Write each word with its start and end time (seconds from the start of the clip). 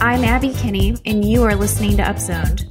I'm 0.00 0.22
Abby 0.22 0.54
Kinney, 0.54 0.96
and 1.06 1.24
you 1.24 1.42
are 1.42 1.56
listening 1.56 1.96
to 1.96 2.04
Upzoned. 2.04 2.68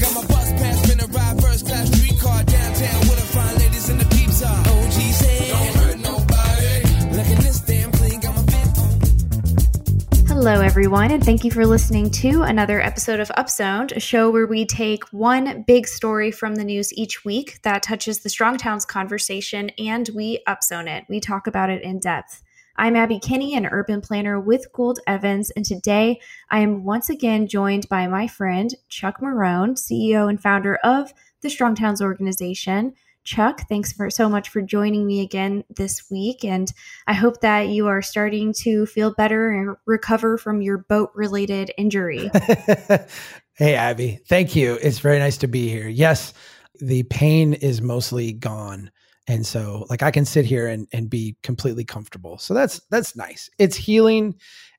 Got 0.00 0.14
my 0.14 0.24
bus 0.28 0.52
pass, 0.52 0.86
finna 0.86 1.12
ride 1.12 1.42
first 1.42 1.66
class 1.66 1.88
streetcar 1.88 2.44
downtown 2.44 3.00
with 3.00 3.16
the 3.16 3.26
fine 3.26 3.56
ladies 3.58 3.88
and 3.88 4.00
the 4.00 4.04
peeps 4.14 4.40
are. 4.40 4.60
OG's 4.60 5.20
head, 5.20 5.50
don't 5.50 5.74
hurt 5.74 5.98
nobody. 5.98 7.16
Look 7.16 7.26
at 7.26 7.38
this 7.42 7.60
damn 7.62 7.90
clean, 7.90 8.20
got 8.20 8.36
my 8.36 8.42
fit 8.42 10.28
Hello, 10.28 10.60
everyone, 10.60 11.10
and 11.10 11.24
thank 11.24 11.42
you 11.42 11.50
for 11.50 11.66
listening 11.66 12.08
to 12.10 12.42
another 12.42 12.80
episode 12.80 13.18
of 13.18 13.28
Upzoned, 13.36 13.90
a 13.90 14.00
show 14.00 14.30
where 14.30 14.46
we 14.46 14.64
take 14.64 15.02
one 15.12 15.64
big 15.66 15.88
story 15.88 16.30
from 16.30 16.54
the 16.54 16.62
news 16.64 16.92
each 16.92 17.24
week 17.24 17.60
that 17.62 17.82
touches 17.82 18.20
the 18.20 18.28
Strong 18.28 18.58
Towns 18.58 18.84
conversation 18.84 19.70
and 19.76 20.08
we 20.14 20.38
upzone 20.46 20.86
it. 20.88 21.04
We 21.08 21.18
talk 21.18 21.48
about 21.48 21.68
it 21.68 21.82
in 21.82 21.98
depth. 21.98 22.44
I'm 22.76 22.96
Abby 22.96 23.18
Kinney, 23.18 23.54
an 23.54 23.66
urban 23.66 24.00
planner 24.00 24.40
with 24.40 24.72
Gould 24.72 24.98
Evans, 25.06 25.50
and 25.50 25.64
today 25.64 26.20
I 26.50 26.60
am 26.60 26.84
once 26.84 27.10
again 27.10 27.46
joined 27.46 27.86
by 27.90 28.06
my 28.06 28.26
friend 28.26 28.74
Chuck 28.88 29.20
Marohn, 29.20 29.74
CEO 29.74 30.28
and 30.28 30.40
founder 30.40 30.76
of 30.76 31.12
the 31.42 31.50
Strong 31.50 31.74
Towns 31.74 32.00
organization. 32.00 32.94
Chuck, 33.24 33.68
thanks 33.68 33.92
for 33.92 34.08
so 34.08 34.26
much 34.26 34.48
for 34.48 34.62
joining 34.62 35.06
me 35.06 35.20
again 35.20 35.64
this 35.68 36.10
week, 36.10 36.44
and 36.44 36.72
I 37.06 37.12
hope 37.12 37.42
that 37.42 37.68
you 37.68 37.88
are 37.88 38.00
starting 38.00 38.54
to 38.62 38.86
feel 38.86 39.12
better 39.12 39.50
and 39.50 39.76
recover 39.84 40.38
from 40.38 40.62
your 40.62 40.78
boat-related 40.78 41.72
injury. 41.76 42.30
hey, 43.54 43.74
Abby, 43.74 44.18
thank 44.28 44.56
you. 44.56 44.78
It's 44.80 44.98
very 44.98 45.18
nice 45.18 45.36
to 45.38 45.46
be 45.46 45.68
here. 45.68 45.88
Yes, 45.88 46.32
the 46.80 47.02
pain 47.02 47.52
is 47.52 47.82
mostly 47.82 48.32
gone 48.32 48.90
and 49.28 49.46
so 49.46 49.86
like 49.88 50.02
i 50.02 50.10
can 50.10 50.24
sit 50.24 50.44
here 50.44 50.66
and, 50.66 50.88
and 50.92 51.08
be 51.08 51.36
completely 51.42 51.84
comfortable. 51.84 52.38
So 52.38 52.54
that's 52.54 52.80
that's 52.90 53.16
nice. 53.16 53.48
It's 53.58 53.76
healing 53.76 54.34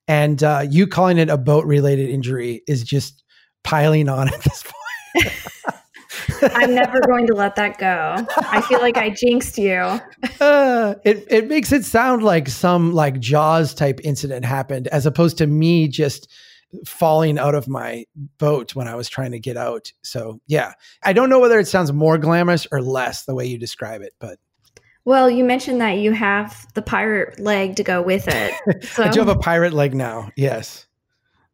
and 0.08 0.44
uh, 0.44 0.66
you 0.70 0.88
calling 0.88 1.18
it 1.18 1.30
a 1.30 1.38
boat 1.38 1.66
related 1.66 2.10
injury 2.10 2.62
is 2.68 2.84
just 2.84 3.24
piling 3.64 4.10
on 4.10 4.28
at 4.34 4.42
this 4.42 4.64
point. 4.64 5.34
I'm 6.56 6.74
never 6.76 7.00
going 7.02 7.28
to 7.28 7.34
let 7.34 7.56
that 7.56 7.78
go. 7.78 8.16
I 8.38 8.62
feel 8.62 8.80
like 8.80 8.98
i 8.98 9.10
jinxed 9.10 9.58
you. 9.58 10.00
Uh, 10.40 10.96
it, 11.04 11.26
it 11.30 11.48
makes 11.48 11.72
it 11.72 11.86
sound 11.86 12.24
like 12.24 12.50
some 12.50 12.94
like 12.94 13.20
jaws 13.20 13.74
type 13.74 14.00
incident 14.04 14.46
happened 14.46 14.88
as 14.88 15.06
opposed 15.06 15.38
to 15.38 15.48
me 15.48 15.88
just 15.88 16.30
falling 16.86 17.38
out 17.38 17.56
of 17.56 17.68
my 17.68 18.06
boat 18.38 18.76
when 18.76 18.88
I 18.88 18.96
was 18.96 19.10
trying 19.10 19.32
to 19.32 19.40
get 19.40 19.58
out. 19.58 19.92
So, 20.02 20.40
yeah, 20.48 20.74
I 21.04 21.14
don't 21.14 21.30
know 21.30 21.40
whether 21.40 21.60
it 21.60 21.68
sounds 21.68 21.92
more 21.92 22.18
glamorous 22.18 22.68
or 22.72 22.82
less 22.82 23.26
the 23.26 23.36
way 23.36 23.46
you 23.46 23.58
describe 23.58 24.02
it, 24.02 24.14
but. 24.20 24.40
Well, 25.06 25.30
you 25.30 25.44
mentioned 25.44 25.82
that 25.82 25.98
you 25.98 26.14
have 26.14 26.66
the 26.76 26.82
pirate 26.82 27.40
leg 27.40 27.76
to 27.76 27.84
go 27.84 28.02
with 28.02 28.28
it. 28.28 28.54
So. 28.84 29.04
I 29.04 29.10
do 29.10 29.20
have 29.20 29.28
a 29.28 29.36
pirate 29.36 29.74
leg 29.74 29.94
now. 29.94 30.32
Yes. 30.38 30.88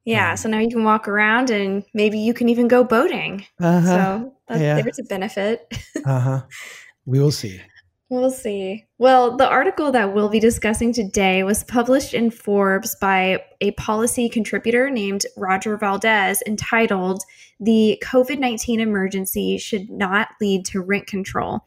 Yeah. 0.05 0.31
Um, 0.31 0.37
so 0.37 0.49
now 0.49 0.59
you 0.59 0.69
can 0.69 0.83
walk 0.83 1.07
around 1.07 1.49
and 1.49 1.83
maybe 1.93 2.19
you 2.19 2.33
can 2.33 2.49
even 2.49 2.67
go 2.67 2.83
boating. 2.83 3.45
Uh-huh. 3.59 3.85
So 3.87 4.33
yeah. 4.55 4.81
there's 4.81 4.99
a 4.99 5.03
benefit. 5.03 5.71
uh 6.05 6.19
huh. 6.19 6.41
We 7.05 7.19
will 7.19 7.31
see. 7.31 7.59
We'll 8.09 8.31
see. 8.31 8.85
Well, 8.97 9.37
the 9.37 9.47
article 9.47 9.91
that 9.91 10.15
we'll 10.15 10.29
be 10.29 10.39
discussing 10.39 10.91
today 10.91 11.43
was 11.43 11.63
published 11.63 12.15
in 12.15 12.31
Forbes 12.31 12.95
by 12.95 13.43
a 13.61 13.69
policy 13.71 14.29
contributor 14.29 14.89
named 14.89 15.27
Roger 15.37 15.77
Valdez 15.77 16.41
entitled 16.47 17.23
The 17.59 18.01
COVID 18.03 18.39
19 18.39 18.79
Emergency 18.79 19.59
Should 19.59 19.91
Not 19.91 20.29
Lead 20.41 20.65
to 20.65 20.81
Rent 20.81 21.05
Control. 21.05 21.63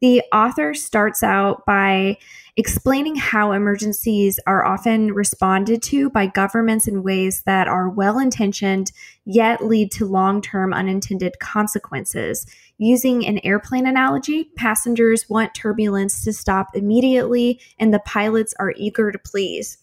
The 0.00 0.20
author 0.32 0.74
starts 0.74 1.22
out 1.22 1.64
by 1.64 2.18
explaining 2.56 3.16
how 3.16 3.52
emergencies 3.52 4.38
are 4.46 4.64
often 4.64 5.12
responded 5.12 5.82
to 5.82 6.08
by 6.10 6.26
governments 6.26 6.86
in 6.86 7.02
ways 7.02 7.42
that 7.46 7.66
are 7.66 7.88
well 7.88 8.18
intentioned 8.18 8.92
yet 9.24 9.64
lead 9.64 9.90
to 9.90 10.06
long 10.06 10.40
term 10.40 10.72
unintended 10.72 11.38
consequences. 11.40 12.46
Using 12.78 13.26
an 13.26 13.40
airplane 13.44 13.86
analogy, 13.86 14.50
passengers 14.56 15.28
want 15.28 15.54
turbulence 15.54 16.22
to 16.24 16.32
stop 16.32 16.68
immediately, 16.74 17.60
and 17.78 17.92
the 17.92 18.00
pilots 18.00 18.54
are 18.58 18.74
eager 18.76 19.10
to 19.10 19.18
please. 19.18 19.78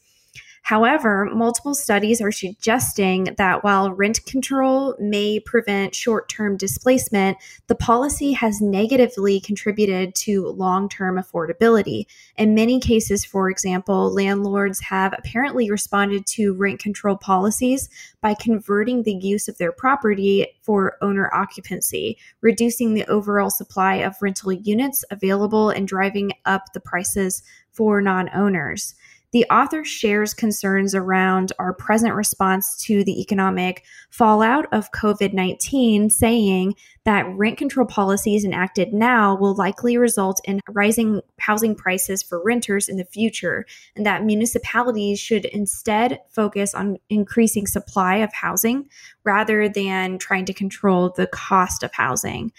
However, 0.64 1.26
multiple 1.34 1.74
studies 1.74 2.22
are 2.22 2.32
suggesting 2.32 3.36
that 3.38 3.64
while 3.64 3.92
rent 3.92 4.24
control 4.26 4.96
may 5.00 5.40
prevent 5.40 5.96
short 5.96 6.30
term 6.30 6.56
displacement, 6.56 7.38
the 7.68 7.76
policy 7.76 8.34
has 8.34 8.62
negatively 8.62 9.40
contributed 9.40 10.14
to 10.16 10.48
long 10.48 10.88
term 10.88 11.18
affordability. 11.18 12.06
In 12.38 12.54
many 12.54 12.80
cases, 12.80 13.26
for 13.26 13.50
example, 13.50 14.14
landlords 14.14 14.80
have 14.82 15.14
apparently 15.18 15.70
responded 15.70 16.26
to 16.28 16.54
rent 16.54 16.80
control 16.80 17.18
policies 17.18 17.90
by 18.22 18.36
converting 18.36 19.04
the 19.04 19.16
use 19.16 19.48
of 19.48 19.58
their 19.58 19.72
property 19.72 20.48
for 20.62 20.96
owner 21.02 21.34
occupancy, 21.34 22.18
reducing 22.42 22.94
the 22.94 23.06
overall 23.08 23.50
supply 23.50 23.96
of 23.96 24.16
rental 24.22 24.52
units 24.54 25.04
available 25.10 25.70
and 25.70 25.88
driving 25.88 26.32
up 26.46 26.72
the 26.74 26.80
prices 26.80 27.42
for 27.72 28.02
non 28.02 28.30
owners. 28.34 28.96
The 29.32 29.46
author 29.46 29.86
shares 29.86 30.34
concerns 30.34 30.94
around 30.94 31.54
our 31.58 31.74
present 31.74 32.16
response 32.16 32.76
to 32.84 33.04
the 33.06 33.22
economic 33.22 33.86
fallout 34.10 34.66
of 34.74 34.92
COVID 34.92 35.34
19, 35.34 36.10
saying 36.10 36.76
that 37.06 37.26
rent 37.38 37.58
control 37.58 37.88
policies 37.88 38.44
enacted 38.44 38.94
now 38.94 39.36
will 39.36 39.56
likely 39.56 39.98
result 39.98 40.42
in 40.44 40.60
rising 40.70 41.22
housing 41.40 41.76
prices 41.76 42.22
for 42.22 42.44
renters 42.44 42.90
in 42.90 42.98
the 42.98 43.06
future, 43.06 43.66
and 43.96 44.06
that 44.06 44.26
municipalities 44.26 45.18
should 45.18 45.46
instead 45.46 46.20
focus 46.30 46.76
on 46.76 46.98
increasing 47.10 47.68
supply 47.68 48.18
of 48.18 48.34
housing 48.34 48.90
rather 49.24 49.70
than 49.70 50.18
trying 50.18 50.46
to 50.46 50.54
control 50.54 51.10
the 51.10 51.28
cost 51.28 51.84
of 51.84 51.94
housing. 51.94 52.52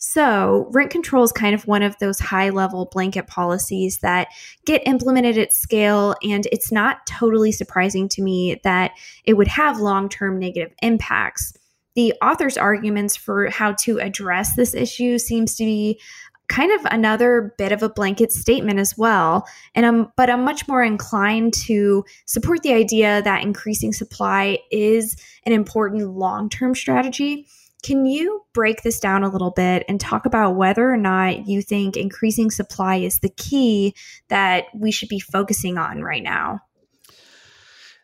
So, 0.00 0.68
rent 0.70 0.90
control 0.90 1.24
is 1.24 1.32
kind 1.32 1.56
of 1.56 1.66
one 1.66 1.82
of 1.82 1.98
those 1.98 2.20
high 2.20 2.50
level 2.50 2.88
blanket 2.92 3.26
policies 3.26 3.98
that 3.98 4.28
get 4.64 4.86
implemented 4.86 5.36
at 5.36 5.52
scale. 5.52 6.14
And 6.22 6.46
it's 6.52 6.70
not 6.70 7.04
totally 7.06 7.50
surprising 7.50 8.08
to 8.10 8.22
me 8.22 8.60
that 8.62 8.92
it 9.24 9.34
would 9.34 9.48
have 9.48 9.80
long 9.80 10.08
term 10.08 10.38
negative 10.38 10.72
impacts. 10.82 11.52
The 11.96 12.14
author's 12.22 12.56
arguments 12.56 13.16
for 13.16 13.50
how 13.50 13.72
to 13.72 13.98
address 13.98 14.54
this 14.54 14.72
issue 14.72 15.18
seems 15.18 15.56
to 15.56 15.64
be 15.64 16.00
kind 16.48 16.72
of 16.72 16.86
another 16.92 17.54
bit 17.58 17.72
of 17.72 17.82
a 17.82 17.88
blanket 17.90 18.32
statement 18.32 18.78
as 18.78 18.96
well 18.96 19.46
and 19.74 19.84
I'm 19.84 20.10
but 20.16 20.30
I'm 20.30 20.44
much 20.44 20.66
more 20.66 20.82
inclined 20.82 21.52
to 21.66 22.06
support 22.24 22.62
the 22.62 22.72
idea 22.72 23.20
that 23.20 23.42
increasing 23.42 23.92
supply 23.92 24.58
is 24.70 25.14
an 25.44 25.52
important 25.52 26.08
long-term 26.08 26.74
strategy 26.74 27.46
can 27.82 28.06
you 28.06 28.42
break 28.52 28.82
this 28.82 28.98
down 28.98 29.22
a 29.22 29.28
little 29.28 29.50
bit 29.50 29.84
and 29.88 30.00
talk 30.00 30.26
about 30.26 30.56
whether 30.56 30.90
or 30.90 30.96
not 30.96 31.46
you 31.46 31.62
think 31.62 31.96
increasing 31.96 32.50
supply 32.50 32.96
is 32.96 33.20
the 33.20 33.28
key 33.28 33.94
that 34.28 34.64
we 34.74 34.90
should 34.90 35.08
be 35.08 35.20
focusing 35.20 35.78
on 35.78 36.02
right 36.02 36.22
now? 36.22 36.60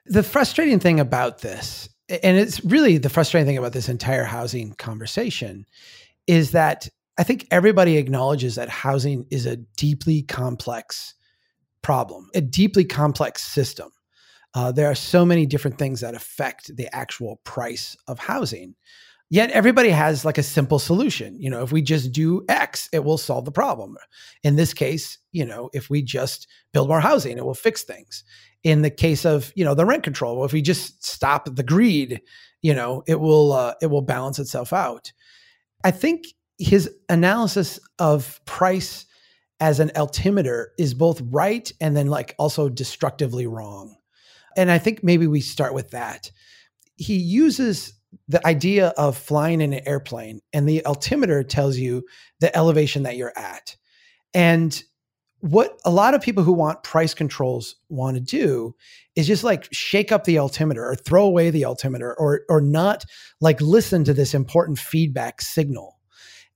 The 0.06 0.22
frustrating 0.22 0.78
thing 0.78 1.00
about 1.00 1.38
this, 1.40 1.88
and 2.08 2.36
it's 2.36 2.64
really 2.64 2.98
the 2.98 3.08
frustrating 3.08 3.46
thing 3.46 3.58
about 3.58 3.72
this 3.72 3.88
entire 3.88 4.24
housing 4.24 4.74
conversation, 4.74 5.66
is 6.26 6.52
that 6.52 6.88
I 7.18 7.22
think 7.22 7.46
everybody 7.50 7.96
acknowledges 7.96 8.56
that 8.56 8.68
housing 8.68 9.26
is 9.30 9.46
a 9.46 9.56
deeply 9.56 10.22
complex 10.22 11.14
problem, 11.82 12.28
a 12.34 12.40
deeply 12.40 12.84
complex 12.84 13.42
system. 13.42 13.90
Uh, 14.54 14.70
there 14.70 14.90
are 14.90 14.94
so 14.94 15.24
many 15.24 15.46
different 15.46 15.78
things 15.78 16.00
that 16.00 16.14
affect 16.14 16.76
the 16.76 16.92
actual 16.94 17.40
price 17.44 17.96
of 18.06 18.18
housing. 18.18 18.74
Yet 19.30 19.50
everybody 19.50 19.90
has 19.90 20.24
like 20.24 20.38
a 20.38 20.42
simple 20.42 20.78
solution. 20.78 21.40
You 21.40 21.50
know, 21.50 21.62
if 21.62 21.72
we 21.72 21.82
just 21.82 22.12
do 22.12 22.44
X, 22.48 22.88
it 22.92 23.04
will 23.04 23.18
solve 23.18 23.44
the 23.44 23.52
problem. 23.52 23.96
In 24.42 24.56
this 24.56 24.74
case, 24.74 25.18
you 25.32 25.44
know, 25.44 25.70
if 25.72 25.90
we 25.90 26.02
just 26.02 26.46
build 26.72 26.88
more 26.88 27.00
housing, 27.00 27.36
it 27.36 27.44
will 27.44 27.54
fix 27.54 27.82
things. 27.82 28.22
In 28.62 28.82
the 28.82 28.90
case 28.90 29.24
of, 29.24 29.52
you 29.56 29.64
know, 29.64 29.74
the 29.74 29.86
rent 29.86 30.04
control, 30.04 30.36
well, 30.36 30.44
if 30.44 30.52
we 30.52 30.62
just 30.62 31.04
stop 31.04 31.48
the 31.54 31.62
greed, 31.62 32.20
you 32.62 32.74
know, 32.74 33.02
it 33.06 33.20
will 33.20 33.52
uh, 33.52 33.74
it 33.82 33.86
will 33.86 34.02
balance 34.02 34.38
itself 34.38 34.72
out. 34.72 35.12
I 35.84 35.90
think 35.90 36.26
his 36.58 36.90
analysis 37.08 37.80
of 37.98 38.40
price 38.44 39.06
as 39.60 39.80
an 39.80 39.90
altimeter 39.96 40.72
is 40.78 40.94
both 40.94 41.20
right 41.30 41.70
and 41.80 41.96
then 41.96 42.06
like 42.06 42.34
also 42.38 42.68
destructively 42.68 43.46
wrong. 43.46 43.96
And 44.56 44.70
I 44.70 44.78
think 44.78 45.02
maybe 45.02 45.26
we 45.26 45.40
start 45.40 45.74
with 45.74 45.90
that. 45.90 46.30
He 46.96 47.16
uses 47.16 47.92
the 48.28 48.46
idea 48.46 48.88
of 48.96 49.16
flying 49.16 49.60
in 49.60 49.72
an 49.72 49.86
airplane 49.86 50.40
and 50.52 50.68
the 50.68 50.84
altimeter 50.86 51.42
tells 51.42 51.76
you 51.76 52.04
the 52.40 52.54
elevation 52.56 53.04
that 53.04 53.16
you're 53.16 53.32
at. 53.36 53.76
And 54.32 54.82
what 55.40 55.78
a 55.84 55.90
lot 55.90 56.14
of 56.14 56.22
people 56.22 56.42
who 56.42 56.52
want 56.52 56.82
price 56.82 57.12
controls 57.12 57.76
want 57.90 58.16
to 58.16 58.20
do 58.20 58.74
is 59.14 59.26
just 59.26 59.44
like 59.44 59.68
shake 59.72 60.10
up 60.10 60.24
the 60.24 60.38
altimeter 60.38 60.82
or 60.82 60.96
throw 60.96 61.24
away 61.24 61.50
the 61.50 61.66
altimeter 61.66 62.14
or 62.14 62.42
or 62.48 62.62
not 62.62 63.04
like 63.42 63.60
listen 63.60 64.04
to 64.04 64.14
this 64.14 64.32
important 64.32 64.78
feedback 64.78 65.42
signal. 65.42 65.98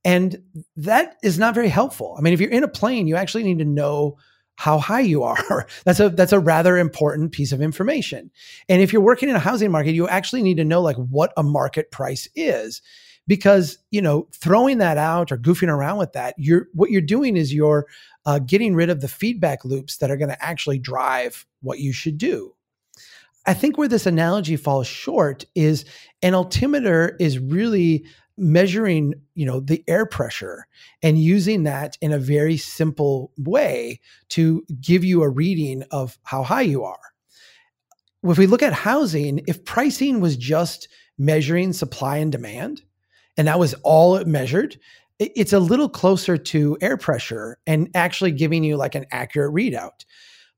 And 0.03 0.41
that 0.75 1.17
is 1.23 1.37
not 1.37 1.53
very 1.53 1.67
helpful. 1.67 2.15
I 2.17 2.21
mean, 2.21 2.33
if 2.33 2.41
you're 2.41 2.49
in 2.49 2.63
a 2.63 2.69
plane, 2.69 3.05
you 3.07 3.15
actually 3.15 3.43
need 3.43 3.59
to 3.59 3.65
know 3.65 4.17
how 4.59 4.77
high 4.77 4.99
you 4.99 5.23
are. 5.23 5.65
that's 5.85 6.01
a 6.01 6.09
that's 6.09 6.33
a 6.33 6.39
rather 6.39 6.77
important 6.77 7.31
piece 7.31 7.53
of 7.53 7.61
information. 7.61 8.29
And 8.67 8.81
if 8.81 8.91
you're 8.91 9.01
working 9.01 9.29
in 9.29 9.35
a 9.37 9.39
housing 9.39 9.71
market, 9.71 9.93
you 9.93 10.05
actually 10.09 10.43
need 10.43 10.57
to 10.57 10.65
know 10.65 10.81
like 10.81 10.97
what 10.97 11.31
a 11.37 11.43
market 11.43 11.91
price 11.91 12.27
is 12.35 12.81
because 13.25 13.77
you 13.89 14.01
know 14.01 14.27
throwing 14.33 14.79
that 14.79 14.97
out 14.97 15.31
or 15.31 15.37
goofing 15.37 15.69
around 15.69 15.97
with 15.97 16.11
that 16.11 16.33
you're 16.37 16.67
what 16.73 16.89
you're 16.89 16.99
doing 16.99 17.37
is 17.37 17.53
you're 17.53 17.85
uh, 18.25 18.39
getting 18.39 18.75
rid 18.75 18.89
of 18.89 19.01
the 19.01 19.07
feedback 19.07 19.63
loops 19.63 19.97
that 19.97 20.09
are 20.09 20.17
going 20.17 20.29
to 20.29 20.43
actually 20.43 20.79
drive 20.79 21.45
what 21.61 21.79
you 21.79 21.93
should 21.93 22.17
do 22.17 22.55
i 23.45 23.53
think 23.53 23.77
where 23.77 23.87
this 23.87 24.07
analogy 24.07 24.55
falls 24.55 24.87
short 24.87 25.45
is 25.53 25.85
an 26.23 26.33
altimeter 26.33 27.15
is 27.19 27.37
really 27.37 28.03
measuring 28.39 29.13
you 29.35 29.45
know 29.45 29.59
the 29.59 29.83
air 29.87 30.05
pressure 30.05 30.67
and 31.01 31.21
using 31.21 31.63
that 31.63 31.97
in 32.01 32.11
a 32.11 32.19
very 32.19 32.57
simple 32.57 33.31
way 33.37 33.99
to 34.29 34.63
give 34.81 35.03
you 35.03 35.21
a 35.23 35.29
reading 35.29 35.83
of 35.91 36.17
how 36.23 36.43
high 36.43 36.61
you 36.61 36.83
are. 36.83 36.99
If 38.23 38.37
we 38.37 38.47
look 38.47 38.63
at 38.63 38.73
housing 38.73 39.41
if 39.47 39.63
pricing 39.65 40.19
was 40.19 40.37
just 40.37 40.87
measuring 41.17 41.73
supply 41.73 42.17
and 42.17 42.31
demand 42.31 42.81
and 43.37 43.47
that 43.47 43.59
was 43.59 43.73
all 43.83 44.15
it 44.15 44.27
measured 44.27 44.77
it's 45.19 45.51
a 45.51 45.59
little 45.59 45.89
closer 45.89 46.37
to 46.37 46.77
air 46.81 46.95
pressure 46.95 47.57
and 47.67 47.89
actually 47.93 48.31
giving 48.31 48.63
you 48.63 48.77
like 48.77 48.95
an 48.95 49.05
accurate 49.11 49.53
readout 49.53 50.05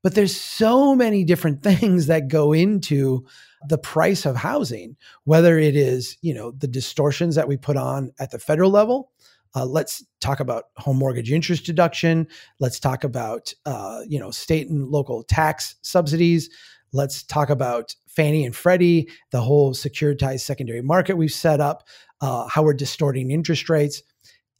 but 0.02 0.14
there's 0.14 0.38
so 0.38 0.94
many 0.94 1.24
different 1.24 1.62
things 1.64 2.06
that 2.06 2.28
go 2.28 2.52
into 2.52 3.24
the 3.68 3.78
price 3.78 4.26
of 4.26 4.36
housing, 4.36 4.96
whether 5.24 5.58
it 5.58 5.76
is, 5.76 6.18
you 6.20 6.34
know, 6.34 6.50
the 6.50 6.68
distortions 6.68 7.36
that 7.36 7.48
we 7.48 7.56
put 7.56 7.76
on 7.76 8.12
at 8.18 8.30
the 8.30 8.38
federal 8.38 8.70
level. 8.70 9.10
Uh, 9.54 9.66
let's 9.66 10.04
talk 10.20 10.40
about 10.40 10.64
home 10.78 10.96
mortgage 10.96 11.30
interest 11.30 11.66
deduction. 11.66 12.26
Let's 12.58 12.80
talk 12.80 13.04
about, 13.04 13.52
uh, 13.66 14.00
you 14.08 14.18
know, 14.18 14.30
state 14.30 14.68
and 14.68 14.88
local 14.88 15.22
tax 15.22 15.76
subsidies. 15.82 16.48
Let's 16.92 17.22
talk 17.22 17.50
about 17.50 17.94
Fannie 18.08 18.44
and 18.44 18.56
Freddie, 18.56 19.08
the 19.30 19.40
whole 19.40 19.74
securitized 19.74 20.40
secondary 20.40 20.82
market 20.82 21.16
we've 21.16 21.32
set 21.32 21.60
up, 21.60 21.86
uh, 22.20 22.46
how 22.48 22.62
we're 22.62 22.74
distorting 22.74 23.30
interest 23.30 23.68
rates 23.68 24.02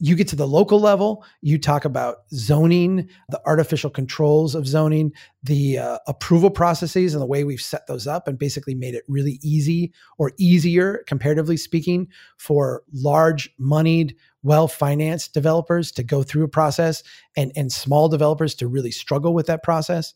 you 0.03 0.17
get 0.17 0.27
to 0.27 0.35
the 0.35 0.45
local 0.45 0.81
level, 0.81 1.23
you 1.39 1.57
talk 1.57 1.85
about 1.85 2.23
zoning, 2.33 3.07
the 3.29 3.41
artificial 3.45 3.89
controls 3.89 4.53
of 4.53 4.67
zoning, 4.67 5.13
the 5.43 5.77
uh, 5.77 5.97
approval 6.07 6.49
processes, 6.49 7.13
and 7.13 7.21
the 7.21 7.25
way 7.25 7.45
we've 7.45 7.61
set 7.61 7.87
those 7.87 8.05
up 8.05 8.27
and 8.27 8.37
basically 8.37 8.75
made 8.75 8.95
it 8.95 9.05
really 9.07 9.39
easy 9.41 9.93
or 10.17 10.33
easier, 10.37 11.05
comparatively 11.07 11.55
speaking, 11.55 12.09
for 12.35 12.83
large, 12.91 13.49
moneyed, 13.57 14.13
well 14.41 14.67
financed 14.67 15.33
developers 15.33 15.89
to 15.93 16.03
go 16.03 16.21
through 16.21 16.43
a 16.43 16.49
process 16.49 17.01
and, 17.37 17.53
and 17.55 17.71
small 17.71 18.09
developers 18.09 18.55
to 18.55 18.67
really 18.67 18.91
struggle 18.91 19.33
with 19.33 19.45
that 19.47 19.63
process. 19.63 20.13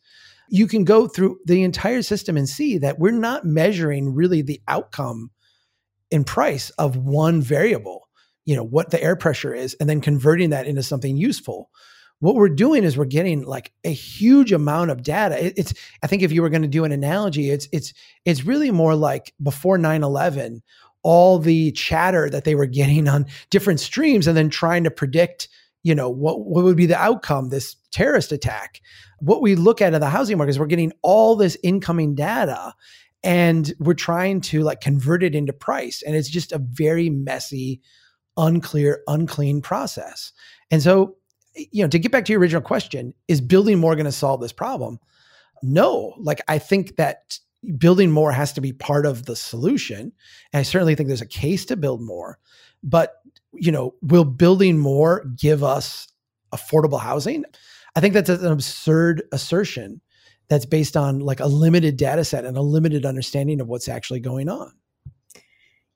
You 0.49 0.67
can 0.67 0.83
go 0.83 1.07
through 1.07 1.39
the 1.45 1.63
entire 1.63 2.01
system 2.01 2.35
and 2.35 2.49
see 2.49 2.77
that 2.79 2.99
we're 2.99 3.11
not 3.11 3.45
measuring 3.45 4.13
really 4.13 4.41
the 4.41 4.59
outcome 4.67 5.31
in 6.11 6.25
price 6.25 6.71
of 6.71 6.97
one 6.97 7.41
variable 7.41 8.06
you 8.47 8.55
know 8.55 8.63
what 8.63 8.89
the 8.89 9.01
air 9.01 9.15
pressure 9.15 9.53
is 9.53 9.75
and 9.75 9.87
then 9.87 10.01
converting 10.01 10.49
that 10.49 10.65
into 10.65 10.81
something 10.81 11.15
useful. 11.15 11.69
What 12.19 12.33
we're 12.33 12.49
doing 12.49 12.83
is 12.83 12.97
we're 12.97 13.05
getting 13.05 13.43
like 13.43 13.73
a 13.83 13.93
huge 13.93 14.51
amount 14.51 14.89
of 14.89 15.03
data. 15.03 15.53
It's 15.59 15.75
i 16.01 16.07
think 16.07 16.23
if 16.23 16.31
you 16.31 16.41
were 16.41 16.49
going 16.49 16.63
to 16.63 16.67
do 16.67 16.83
an 16.83 16.91
analogy 16.91 17.51
it's 17.51 17.67
it's 17.71 17.93
it's 18.25 18.43
really 18.43 18.71
more 18.71 18.95
like 18.95 19.33
before 19.43 19.77
9-11 19.77 20.61
all 21.03 21.37
the 21.37 21.71
chatter 21.73 22.27
that 22.29 22.43
they 22.43 22.55
were 22.55 22.65
getting 22.65 23.07
on 23.07 23.27
different 23.51 23.79
streams 23.79 24.25
and 24.25 24.35
then 24.35 24.49
trying 24.49 24.83
to 24.83 24.91
predict 24.91 25.47
you 25.83 25.93
know 25.93 26.09
what 26.09 26.39
what 26.45 26.63
would 26.63 26.77
be 26.77 26.87
the 26.87 26.97
outcome 26.97 27.49
this 27.49 27.75
terrorist 27.91 28.31
attack. 28.31 28.81
What 29.19 29.41
we 29.41 29.55
look 29.55 29.81
at 29.81 29.93
in 29.93 30.01
the 30.01 30.09
housing 30.09 30.37
market 30.37 30.51
is 30.51 30.59
we're 30.59 30.67
getting 30.67 30.93
all 31.01 31.35
this 31.35 31.57
incoming 31.63 32.15
data 32.15 32.73
and 33.23 33.73
we're 33.79 33.93
trying 33.93 34.41
to 34.41 34.61
like 34.61 34.81
convert 34.81 35.23
it 35.23 35.33
into 35.33 35.53
price. 35.53 36.03
And 36.05 36.15
it's 36.15 36.29
just 36.29 36.51
a 36.51 36.59
very 36.59 37.09
messy 37.09 37.81
unclear, 38.37 39.03
unclean 39.07 39.61
process. 39.61 40.31
And 40.71 40.81
so, 40.81 41.15
you 41.55 41.83
know, 41.83 41.89
to 41.89 41.99
get 41.99 42.11
back 42.11 42.25
to 42.25 42.31
your 42.31 42.39
original 42.39 42.61
question, 42.61 43.13
is 43.27 43.41
building 43.41 43.79
more 43.79 43.95
going 43.95 44.05
to 44.05 44.11
solve 44.11 44.41
this 44.41 44.53
problem? 44.53 44.99
No. 45.63 46.13
Like, 46.19 46.41
I 46.47 46.59
think 46.59 46.97
that 46.97 47.39
building 47.77 48.11
more 48.11 48.31
has 48.31 48.53
to 48.53 48.61
be 48.61 48.73
part 48.73 49.05
of 49.05 49.25
the 49.25 49.35
solution. 49.35 50.11
And 50.53 50.59
I 50.59 50.63
certainly 50.63 50.95
think 50.95 51.07
there's 51.07 51.21
a 51.21 51.25
case 51.25 51.65
to 51.65 51.75
build 51.75 52.01
more. 52.01 52.37
But, 52.83 53.15
you 53.53 53.71
know, 53.71 53.95
will 54.01 54.25
building 54.25 54.77
more 54.77 55.25
give 55.35 55.63
us 55.63 56.07
affordable 56.53 56.99
housing? 56.99 57.43
I 57.95 57.99
think 57.99 58.13
that's 58.13 58.29
an 58.29 58.51
absurd 58.51 59.23
assertion 59.31 60.01
that's 60.49 60.65
based 60.65 60.95
on 60.95 61.19
like 61.19 61.39
a 61.39 61.47
limited 61.47 61.97
data 61.97 62.23
set 62.23 62.45
and 62.45 62.55
a 62.55 62.61
limited 62.61 63.05
understanding 63.05 63.59
of 63.59 63.67
what's 63.67 63.89
actually 63.89 64.19
going 64.19 64.47
on. 64.47 64.71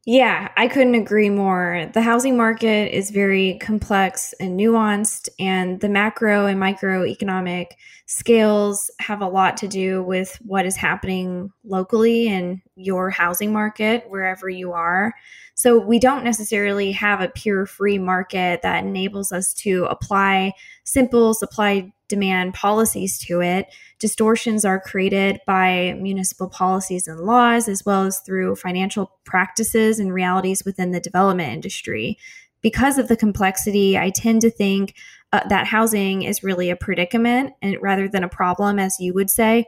Yeah, 0.06 0.50
I 0.58 0.68
couldn't 0.68 0.96
agree 0.96 1.30
more. 1.30 1.88
The 1.94 2.02
housing 2.02 2.36
market 2.36 2.92
is 2.92 3.12
very 3.12 3.60
complex 3.60 4.34
and 4.40 4.60
nuanced, 4.60 5.30
and 5.40 5.80
the 5.80 5.90
macro 5.90 6.48
and 6.48 6.60
microeconomic 6.60 7.68
scales 8.08 8.90
have 9.00 9.22
a 9.22 9.28
lot 9.28 9.58
to 9.58 9.68
do 9.68 10.02
with 10.02 10.40
what 10.42 10.66
is 10.66 10.76
happening 10.76 11.52
locally 11.64 12.28
in 12.28 12.64
your 12.76 13.12
housing 13.12 13.54
market, 13.54 14.06
wherever 14.10 14.50
you 14.50 14.72
are. 14.72 15.14
So, 15.62 15.78
we 15.78 16.00
don't 16.00 16.24
necessarily 16.24 16.92
have 16.94 17.22
a 17.22 17.28
pure 17.28 17.68
free 17.68 18.00
market 18.00 18.64
that 18.64 18.84
enables 18.84 19.32
us 19.32 19.54
to 19.58 19.86
apply 19.92 20.54
simple 20.86 21.36
supply 21.36 21.94
demand 22.08 22.56
policies 22.56 23.20
to 23.20 23.42
it. 23.42 23.68
Distortions 24.00 24.66
are 24.66 24.80
created 24.80 25.40
by 25.46 25.96
municipal 26.00 26.50
policies 26.50 27.08
and 27.08 27.20
laws, 27.20 27.68
as 27.68 27.86
well 27.86 28.06
as 28.06 28.22
through 28.22 28.56
financial 28.56 29.12
practices 29.24 30.00
and 30.00 30.12
realities 30.12 30.66
within 30.66 30.94
the 30.94 31.00
development 31.00 31.54
industry. 31.54 32.18
Because 32.64 32.98
of 32.98 33.08
the 33.08 33.16
complexity, 33.16 34.00
I 34.00 34.10
tend 34.10 34.42
to 34.42 34.50
think 34.50 34.96
uh, 35.32 35.48
that 35.48 35.68
housing 35.68 36.24
is 36.24 36.42
really 36.42 36.72
a 36.72 36.76
predicament 36.76 37.54
and 37.62 37.78
rather 37.80 38.08
than 38.08 38.24
a 38.24 38.30
problem, 38.30 38.80
as 38.80 39.00
you 39.00 39.14
would 39.14 39.30
say. 39.30 39.68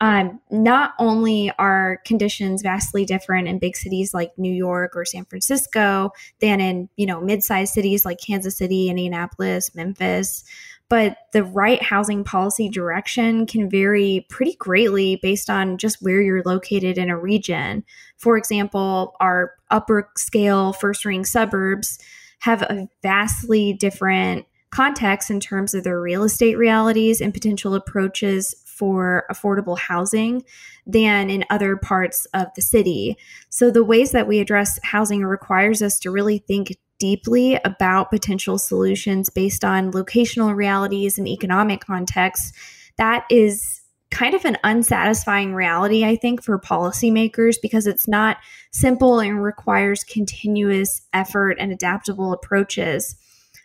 Um, 0.00 0.40
not 0.50 0.94
only 1.00 1.50
are 1.58 2.00
conditions 2.04 2.62
vastly 2.62 3.04
different 3.04 3.48
in 3.48 3.58
big 3.58 3.76
cities 3.76 4.14
like 4.14 4.30
New 4.38 4.52
York 4.52 4.92
or 4.94 5.04
San 5.04 5.24
Francisco 5.24 6.12
than 6.40 6.60
in 6.60 6.88
you 6.96 7.04
know 7.04 7.20
mid-sized 7.20 7.74
cities 7.74 8.04
like 8.04 8.20
Kansas 8.20 8.56
City, 8.56 8.88
Indianapolis, 8.88 9.74
Memphis, 9.74 10.44
but 10.88 11.18
the 11.32 11.44
right 11.44 11.82
housing 11.82 12.24
policy 12.24 12.68
direction 12.68 13.44
can 13.44 13.68
vary 13.68 14.26
pretty 14.30 14.54
greatly 14.54 15.16
based 15.16 15.50
on 15.50 15.78
just 15.78 16.00
where 16.00 16.22
you're 16.22 16.42
located 16.44 16.96
in 16.96 17.10
a 17.10 17.18
region. 17.18 17.84
For 18.16 18.36
example, 18.36 19.14
our 19.20 19.54
upper 19.70 20.10
scale 20.16 20.72
first 20.72 21.04
ring 21.04 21.24
suburbs 21.24 21.98
have 22.40 22.62
a 22.62 22.88
vastly 23.02 23.72
different 23.72 24.46
context 24.70 25.30
in 25.30 25.40
terms 25.40 25.74
of 25.74 25.84
their 25.84 26.00
real 26.00 26.22
estate 26.22 26.56
realities 26.56 27.20
and 27.20 27.34
potential 27.34 27.74
approaches 27.74 28.54
for 28.78 29.24
affordable 29.30 29.78
housing 29.78 30.44
than 30.86 31.28
in 31.28 31.44
other 31.50 31.76
parts 31.76 32.26
of 32.32 32.46
the 32.54 32.62
city. 32.62 33.16
So 33.50 33.70
the 33.70 33.84
ways 33.84 34.12
that 34.12 34.28
we 34.28 34.38
address 34.38 34.78
housing 34.82 35.24
requires 35.24 35.82
us 35.82 35.98
to 36.00 36.10
really 36.10 36.38
think 36.38 36.76
deeply 36.98 37.58
about 37.64 38.10
potential 38.10 38.58
solutions 38.58 39.30
based 39.30 39.64
on 39.64 39.92
locational 39.92 40.54
realities 40.54 41.18
and 41.18 41.28
economic 41.28 41.80
contexts, 41.80 42.52
that 42.96 43.24
is 43.30 43.82
kind 44.10 44.34
of 44.34 44.44
an 44.44 44.56
unsatisfying 44.64 45.54
reality, 45.54 46.04
I 46.04 46.16
think, 46.16 46.42
for 46.42 46.58
policymakers 46.58 47.56
because 47.60 47.86
it's 47.86 48.08
not 48.08 48.38
simple 48.72 49.20
and 49.20 49.42
requires 49.42 50.02
continuous 50.02 51.02
effort 51.12 51.56
and 51.60 51.72
adaptable 51.72 52.32
approaches. 52.32 53.16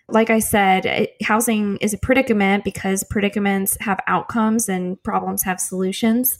Like 0.09 0.29
I 0.29 0.39
said, 0.39 1.09
housing 1.23 1.77
is 1.77 1.93
a 1.93 1.97
predicament 1.97 2.63
because 2.63 3.03
predicaments 3.03 3.77
have 3.79 3.99
outcomes 4.07 4.67
and 4.67 5.01
problems 5.03 5.43
have 5.43 5.59
solutions 5.59 6.39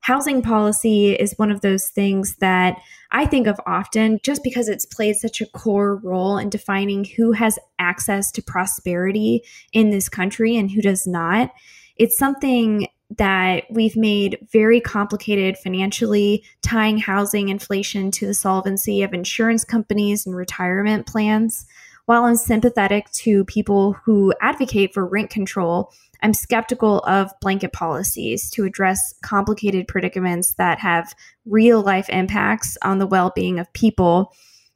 housing 0.00 0.42
policy 0.42 1.12
is 1.12 1.38
one 1.38 1.50
of 1.50 1.60
those 1.60 1.88
things 1.88 2.36
that 2.36 2.80
I 3.12 3.26
think 3.26 3.46
of 3.46 3.60
often 3.66 4.18
just 4.22 4.42
because 4.42 4.68
it's 4.68 4.86
played 4.86 5.16
such 5.16 5.40
a 5.40 5.46
core 5.46 5.96
role 5.96 6.38
in 6.38 6.48
defining 6.48 7.04
who 7.04 7.32
has 7.32 7.58
access 7.78 8.30
to 8.32 8.42
prosperity 8.42 9.42
in 9.72 9.90
this 9.90 10.08
country 10.08 10.56
and 10.56 10.70
who 10.70 10.80
does 10.80 11.06
not. 11.06 11.52
It's 11.96 12.16
something 12.16 12.88
that 13.18 13.64
we've 13.70 13.96
made 13.96 14.38
very 14.52 14.80
complicated 14.80 15.58
financially, 15.58 16.44
tying 16.62 16.96
housing 16.96 17.48
inflation 17.48 18.10
to 18.12 18.26
the 18.26 18.34
solvency 18.34 19.02
of 19.02 19.12
insurance 19.12 19.64
companies 19.64 20.24
and 20.26 20.36
retirement 20.36 21.06
plans. 21.06 21.66
While 22.10 22.24
I'm 22.24 22.34
sympathetic 22.34 23.08
to 23.12 23.44
people 23.44 23.92
who 23.92 24.34
advocate 24.40 24.92
for 24.92 25.06
rent 25.06 25.30
control, 25.30 25.92
I'm 26.20 26.34
skeptical 26.34 26.98
of 27.06 27.30
blanket 27.40 27.72
policies 27.72 28.50
to 28.50 28.64
address 28.64 29.14
complicated 29.22 29.86
predicaments 29.86 30.54
that 30.54 30.80
have 30.80 31.14
real 31.46 31.82
life 31.82 32.08
impacts 32.08 32.76
on 32.82 32.98
the 32.98 33.06
well 33.06 33.30
being 33.36 33.60
of 33.60 33.72
people. 33.74 34.32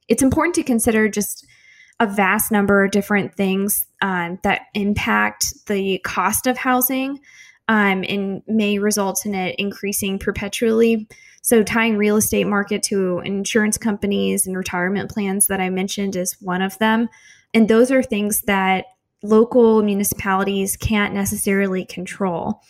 It's 0.07 0.23
important 0.23 0.55
to 0.55 0.63
consider 0.63 1.09
just 1.09 1.45
a 1.99 2.07
vast 2.07 2.53
number 2.53 2.85
of 2.85 2.93
different 2.93 3.35
things 3.35 3.85
um, 4.01 4.39
that 4.45 4.67
impact 4.75 5.55
the 5.67 5.99
cost 6.05 6.47
of 6.47 6.57
housing. 6.57 7.19
um, 7.69 8.05
and 8.09 8.43
may 8.47 8.79
result 8.79 9.25
in 9.25 9.35
it 9.35 9.57
increasing 9.59 10.19
perpetually. 10.19 11.09
So, 11.45 11.63
tying 11.63 11.99
real 11.99 12.17
estate 12.17 12.47
market 12.47 12.83
to 12.85 13.19
insurance 13.19 13.77
companies 13.77 14.47
and 14.47 14.57
retirement 14.57 15.11
plans 15.11 15.47
that 15.49 15.61
I 15.61 15.69
mentioned 15.69 16.17
is 16.17 16.41
one 16.41 16.63
of 16.63 16.79
them. 16.79 17.11
And 17.53 17.69
those 17.69 17.91
are 17.91 18.03
things 18.03 18.41
that 18.47 18.87
local 19.23 19.83
municipalities 19.83 20.75
can't 20.79 21.13
necessarily 21.13 21.85
control. 21.85 22.63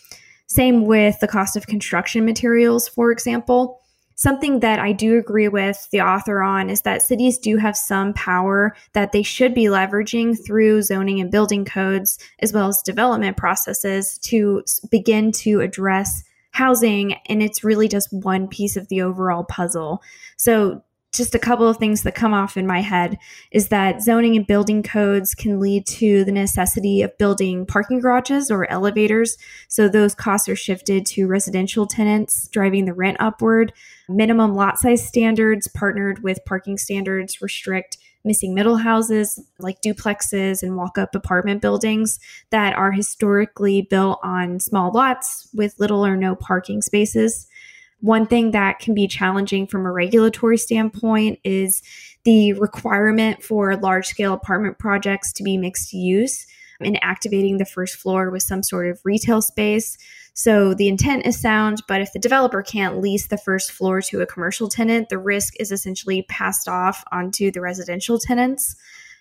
Same 0.49 0.87
with 0.87 1.21
the 1.21 1.29
cost 1.29 1.57
of 1.57 1.69
construction 1.69 2.25
materials, 2.25 2.89
for 2.89 3.13
example. 3.13 3.81
Something 4.17 4.59
that 4.59 4.81
I 4.81 4.91
do 4.91 5.19
agree 5.19 5.47
with 5.47 5.89
the 5.93 6.01
author 6.01 6.43
on 6.43 6.69
is 6.69 6.83
that 6.83 7.03
cities 7.03 7.39
do 7.39 7.59
have 7.59 7.77
some 7.77 8.13
power 8.15 8.75
that 8.93 9.13
they 9.13 9.23
should 9.23 9.55
be 9.55 9.67
leveraging 9.67 10.37
through 10.45 10.83
zoning 10.83 11.21
and 11.21 11.31
building 11.31 11.65
codes, 11.65 12.19
as 12.41 12.53
well 12.53 12.67
as 12.67 12.83
development 12.83 13.37
processes 13.37 14.19
to 14.25 14.65
begin 14.91 15.31
to 15.31 15.61
address 15.61 16.25
housing. 16.55 17.15
And 17.27 17.43
it's 17.43 17.65
really 17.65 17.89
just 17.89 18.13
one 18.13 18.49
piece 18.49 18.77
of 18.77 18.89
the 18.89 19.03
overall 19.03 19.45
puzzle. 19.45 20.01
So, 20.37 20.83
just 21.13 21.35
a 21.35 21.39
couple 21.39 21.69
of 21.69 21.77
things 21.77 22.03
that 22.03 22.17
come 22.17 22.35
off 22.35 22.57
in 22.57 22.67
my 22.67 22.81
head 22.81 23.17
is 23.53 23.69
that 23.69 24.03
zoning 24.03 24.35
and 24.35 24.49
building 24.49 24.83
codes 24.83 25.33
can 25.33 25.61
lead 25.61 25.87
to 25.87 26.25
the 26.25 26.33
necessity 26.33 27.03
of 27.03 27.17
building 27.19 27.65
parking 27.65 28.01
garages 28.01 28.51
or 28.51 28.69
elevators. 28.69 29.39
So 29.69 29.89
those 29.89 30.13
costs 30.13 30.49
are 30.49 30.57
shifted 30.57 31.07
to 31.07 31.29
residential 31.29 31.87
tenants, 31.87 32.49
driving 32.49 32.85
the 32.85 32.95
rent 32.95 33.19
upward. 33.21 33.73
Minimum 34.09 34.57
lot 34.57 34.79
size 34.79 35.07
standards 35.07 35.69
partnered 35.69 36.25
with 36.25 36.45
parking 36.45 36.79
standards 36.79 37.41
restrict 37.41 37.97
missing 38.25 38.55
middle 38.55 38.77
houses 38.77 39.39
like 39.59 39.81
duplexes 39.83 40.63
and 40.63 40.77
walk 40.77 40.97
up 40.97 41.15
apartment 41.15 41.61
buildings 41.61 42.19
that 42.51 42.75
are 42.75 42.93
historically 42.93 43.83
built 43.83 44.19
on 44.23 44.59
small 44.61 44.91
lots 44.93 45.49
with 45.53 45.79
little 45.79 46.05
or 46.05 46.17
no 46.17 46.35
parking 46.35 46.81
spaces. 46.81 47.47
One 48.01 48.27
thing 48.27 48.51
that 48.51 48.81
can 48.81 48.95
be 48.95 49.07
challenging 49.07 49.67
from 49.67 49.87
a 49.87 49.93
regulatory 49.93 50.59
standpoint 50.59 51.39
is 51.45 51.83
the 52.25 52.53
requirement 52.55 53.43
for 53.43 53.77
large 53.77 54.07
scale 54.09 54.33
apartment 54.33 54.79
projects 54.79 55.33
to 55.35 55.43
be 55.43 55.57
mixed 55.57 55.93
use 55.93 56.47
and 56.81 56.99
activating 57.03 57.59
the 57.59 57.65
first 57.65 57.97
floor 57.97 58.31
with 58.31 58.43
some 58.43 58.63
sort 58.63 58.89
of 58.89 59.01
retail 59.05 59.41
space. 59.41 59.97
So 60.35 60.75
the 60.75 60.89
intent 60.89 61.27
is 61.27 61.41
sound, 61.41 61.83
but 61.89 62.01
if 62.01 62.13
the 62.13 62.19
developer 62.19 62.63
can't 62.63 63.01
lease 63.01 63.29
the 63.29 63.39
first 63.39 63.71
floor 63.71 64.03
to 64.03 64.21
a 64.21 64.27
commercial 64.27 64.69
tenant, 64.69 65.09
the 65.09 65.19
risk 65.19 65.55
is 65.61 65.71
essentially 65.71 66.23
passed 66.29 66.69
off 66.69 67.05
onto 67.13 67.51
the 67.51 67.61
residential 67.61 68.19
tenants. 68.19 68.77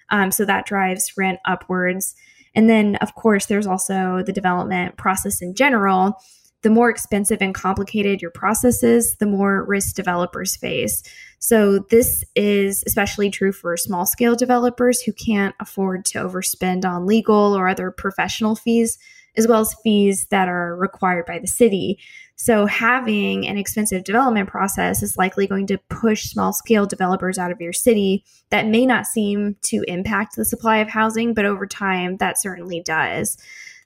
Um, 0.09 0.31
so 0.31 0.43
that 0.45 0.65
drives 0.65 1.13
rent 1.15 1.39
upwards. 1.45 2.15
And 2.55 2.69
then, 2.69 2.95
of 2.97 3.15
course, 3.15 3.45
there's 3.45 3.67
also 3.67 4.23
the 4.25 4.33
development 4.33 4.97
process 4.97 5.41
in 5.41 5.55
general 5.55 6.19
the 6.63 6.69
more 6.69 6.89
expensive 6.89 7.41
and 7.41 7.53
complicated 7.53 8.21
your 8.21 8.31
process 8.31 8.83
is, 8.83 9.15
the 9.17 9.25
more 9.25 9.63
risk 9.65 9.95
developers 9.95 10.55
face. 10.55 11.03
So, 11.39 11.79
this 11.89 12.23
is 12.35 12.83
especially 12.87 13.29
true 13.29 13.51
for 13.51 13.75
small 13.75 14.05
scale 14.05 14.35
developers 14.35 15.01
who 15.01 15.11
can't 15.11 15.53
afford 15.59 16.05
to 16.05 16.19
overspend 16.19 16.85
on 16.85 17.05
legal 17.05 17.53
or 17.55 17.67
other 17.67 17.91
professional 17.91 18.55
fees, 18.55 18.97
as 19.35 19.47
well 19.47 19.61
as 19.61 19.75
fees 19.83 20.27
that 20.27 20.47
are 20.47 20.75
required 20.75 21.25
by 21.25 21.39
the 21.39 21.47
city. 21.47 21.99
So, 22.35 22.65
having 22.65 23.47
an 23.47 23.57
expensive 23.57 24.03
development 24.03 24.49
process 24.49 25.03
is 25.03 25.17
likely 25.17 25.47
going 25.47 25.67
to 25.67 25.77
push 25.89 26.25
small 26.25 26.51
scale 26.53 26.85
developers 26.85 27.37
out 27.37 27.51
of 27.51 27.61
your 27.61 27.73
city 27.73 28.23
that 28.49 28.67
may 28.67 28.85
not 28.85 29.05
seem 29.05 29.55
to 29.63 29.83
impact 29.87 30.35
the 30.35 30.45
supply 30.45 30.77
of 30.77 30.89
housing, 30.89 31.33
but 31.33 31.45
over 31.45 31.65
time, 31.65 32.17
that 32.17 32.41
certainly 32.41 32.81
does. 32.81 33.37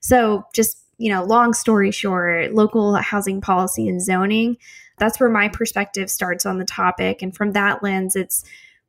So, 0.02 0.44
just 0.54 0.78
you 0.98 1.12
know, 1.12 1.24
long 1.24 1.54
story 1.54 1.92
short, 1.92 2.54
local 2.54 2.96
housing 2.96 3.40
policy 3.42 3.88
and 3.88 4.02
zoning, 4.02 4.58
that's 4.98 5.20
where 5.20 5.30
my 5.30 5.48
perspective 5.48 6.10
starts 6.10 6.46
on 6.46 6.58
the 6.58 6.66
topic. 6.66 7.22
And 7.22 7.36
from 7.36 7.52
that 7.52 7.84
lens, 7.84 8.16
it's 8.16 8.44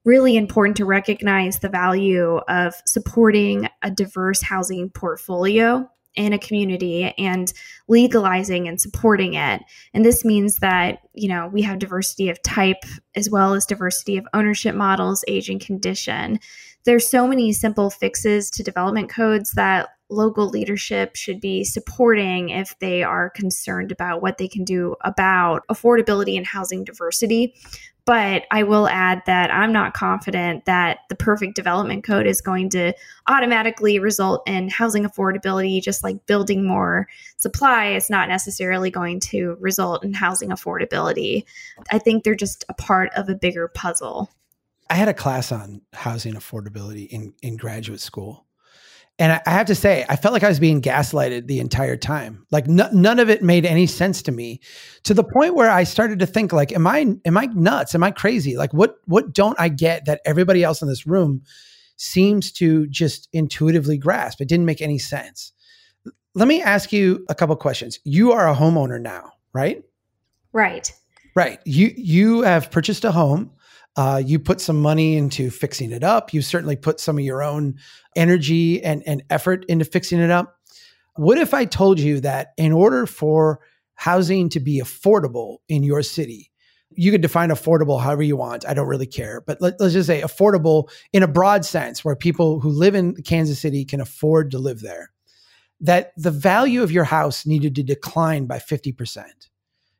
really 0.04 0.36
important 0.36 0.76
to 0.78 0.86
recognize 0.86 1.58
the 1.58 1.68
value 1.68 2.36
of 2.48 2.74
supporting 2.86 3.68
a 3.82 3.90
diverse 3.90 4.42
housing 4.42 4.88
portfolio 4.88 5.88
in 6.18 6.32
a 6.32 6.38
community 6.38 7.14
and 7.16 7.52
legalizing 7.86 8.66
and 8.66 8.80
supporting 8.80 9.34
it. 9.34 9.62
And 9.94 10.04
this 10.04 10.24
means 10.24 10.56
that, 10.56 10.98
you 11.14 11.28
know, 11.28 11.48
we 11.52 11.62
have 11.62 11.78
diversity 11.78 12.28
of 12.28 12.42
type 12.42 12.82
as 13.14 13.30
well 13.30 13.54
as 13.54 13.64
diversity 13.64 14.16
of 14.16 14.26
ownership 14.34 14.74
models, 14.74 15.24
age 15.28 15.48
and 15.48 15.60
condition. 15.60 16.40
There's 16.84 17.08
so 17.08 17.28
many 17.28 17.52
simple 17.52 17.88
fixes 17.88 18.50
to 18.50 18.62
development 18.62 19.08
codes 19.08 19.52
that 19.52 19.90
local 20.08 20.48
leadership 20.48 21.16
should 21.16 21.40
be 21.40 21.64
supporting 21.64 22.50
if 22.50 22.78
they 22.78 23.02
are 23.02 23.30
concerned 23.30 23.92
about 23.92 24.22
what 24.22 24.38
they 24.38 24.48
can 24.48 24.64
do 24.64 24.96
about 25.02 25.66
affordability 25.68 26.36
and 26.36 26.46
housing 26.46 26.84
diversity. 26.84 27.54
But 28.06 28.44
I 28.50 28.62
will 28.62 28.88
add 28.88 29.20
that 29.26 29.52
I'm 29.52 29.70
not 29.70 29.92
confident 29.92 30.64
that 30.64 31.00
the 31.10 31.14
perfect 31.14 31.54
development 31.54 32.04
code 32.04 32.26
is 32.26 32.40
going 32.40 32.70
to 32.70 32.94
automatically 33.26 33.98
result 33.98 34.42
in 34.48 34.70
housing 34.70 35.04
affordability, 35.04 35.82
just 35.82 36.02
like 36.02 36.24
building 36.24 36.66
more 36.66 37.06
supply 37.36 37.88
is 37.88 38.08
not 38.08 38.30
necessarily 38.30 38.90
going 38.90 39.20
to 39.20 39.58
result 39.60 40.04
in 40.04 40.14
housing 40.14 40.48
affordability. 40.48 41.44
I 41.92 41.98
think 41.98 42.24
they're 42.24 42.34
just 42.34 42.64
a 42.70 42.74
part 42.74 43.12
of 43.14 43.28
a 43.28 43.34
bigger 43.34 43.68
puzzle. 43.68 44.30
I 44.88 44.94
had 44.94 45.08
a 45.08 45.14
class 45.14 45.52
on 45.52 45.82
housing 45.92 46.32
affordability 46.32 47.08
in, 47.08 47.34
in 47.42 47.58
graduate 47.58 48.00
school. 48.00 48.46
And 49.20 49.40
I, 49.44 49.50
have 49.50 49.66
to 49.66 49.74
say, 49.74 50.06
I 50.08 50.14
felt 50.14 50.32
like 50.32 50.44
I 50.44 50.48
was 50.48 50.60
being 50.60 50.80
gaslighted 50.80 51.48
the 51.48 51.58
entire 51.58 51.96
time. 51.96 52.46
Like 52.52 52.68
n- 52.68 52.88
none 52.92 53.18
of 53.18 53.28
it 53.28 53.42
made 53.42 53.66
any 53.66 53.86
sense 53.86 54.22
to 54.22 54.32
me, 54.32 54.60
to 55.02 55.12
the 55.12 55.24
point 55.24 55.56
where 55.56 55.70
I 55.70 55.82
started 55.82 56.20
to 56.20 56.26
think, 56.26 56.52
like, 56.52 56.72
am 56.72 56.86
I 56.86 57.16
am 57.24 57.36
I 57.36 57.46
nuts? 57.46 57.96
Am 57.96 58.04
I 58.04 58.12
crazy? 58.12 58.56
Like, 58.56 58.72
what 58.72 58.96
what 59.06 59.32
don't 59.32 59.58
I 59.58 59.70
get 59.70 60.04
that 60.04 60.20
everybody 60.24 60.62
else 60.62 60.82
in 60.82 60.88
this 60.88 61.04
room 61.04 61.42
seems 61.96 62.52
to 62.52 62.86
just 62.86 63.28
intuitively 63.32 63.98
grasp? 63.98 64.40
It 64.40 64.48
didn't 64.48 64.66
make 64.66 64.80
any 64.80 64.98
sense. 64.98 65.52
Let 66.34 66.46
me 66.46 66.62
ask 66.62 66.92
you 66.92 67.26
a 67.28 67.34
couple 67.34 67.56
questions. 67.56 67.98
You 68.04 68.30
are 68.30 68.48
a 68.48 68.54
homeowner 68.54 69.00
now, 69.00 69.32
right? 69.52 69.82
Right. 70.52 70.92
Right. 71.34 71.58
You 71.64 71.92
you 71.96 72.42
have 72.42 72.70
purchased 72.70 73.04
a 73.04 73.10
home. 73.10 73.50
Uh, 73.98 74.22
you 74.24 74.38
put 74.38 74.60
some 74.60 74.80
money 74.80 75.16
into 75.16 75.50
fixing 75.50 75.90
it 75.90 76.04
up. 76.04 76.32
You 76.32 76.40
certainly 76.40 76.76
put 76.76 77.00
some 77.00 77.18
of 77.18 77.24
your 77.24 77.42
own 77.42 77.74
energy 78.14 78.80
and, 78.84 79.02
and 79.04 79.24
effort 79.28 79.64
into 79.68 79.84
fixing 79.84 80.20
it 80.20 80.30
up. 80.30 80.56
What 81.16 81.36
if 81.36 81.52
I 81.52 81.64
told 81.64 81.98
you 81.98 82.20
that 82.20 82.52
in 82.56 82.70
order 82.70 83.06
for 83.06 83.58
housing 83.96 84.48
to 84.50 84.60
be 84.60 84.80
affordable 84.80 85.56
in 85.68 85.82
your 85.82 86.04
city, 86.04 86.52
you 86.90 87.10
could 87.10 87.22
define 87.22 87.48
affordable 87.48 88.00
however 88.00 88.22
you 88.22 88.36
want. 88.36 88.64
I 88.64 88.72
don't 88.72 88.86
really 88.86 89.06
care. 89.06 89.42
But 89.44 89.60
let, 89.60 89.80
us 89.80 89.92
just 89.92 90.06
say 90.06 90.20
affordable 90.20 90.88
in 91.12 91.24
a 91.24 91.28
broad 91.28 91.64
sense, 91.64 92.04
where 92.04 92.14
people 92.14 92.60
who 92.60 92.70
live 92.70 92.94
in 92.94 93.16
Kansas 93.24 93.58
City 93.58 93.84
can 93.84 94.00
afford 94.00 94.52
to 94.52 94.60
live 94.60 94.80
there, 94.80 95.10
that 95.80 96.12
the 96.16 96.30
value 96.30 96.84
of 96.84 96.92
your 96.92 97.02
house 97.02 97.44
needed 97.44 97.74
to 97.74 97.82
decline 97.82 98.46
by 98.46 98.58
50%. 98.58 99.24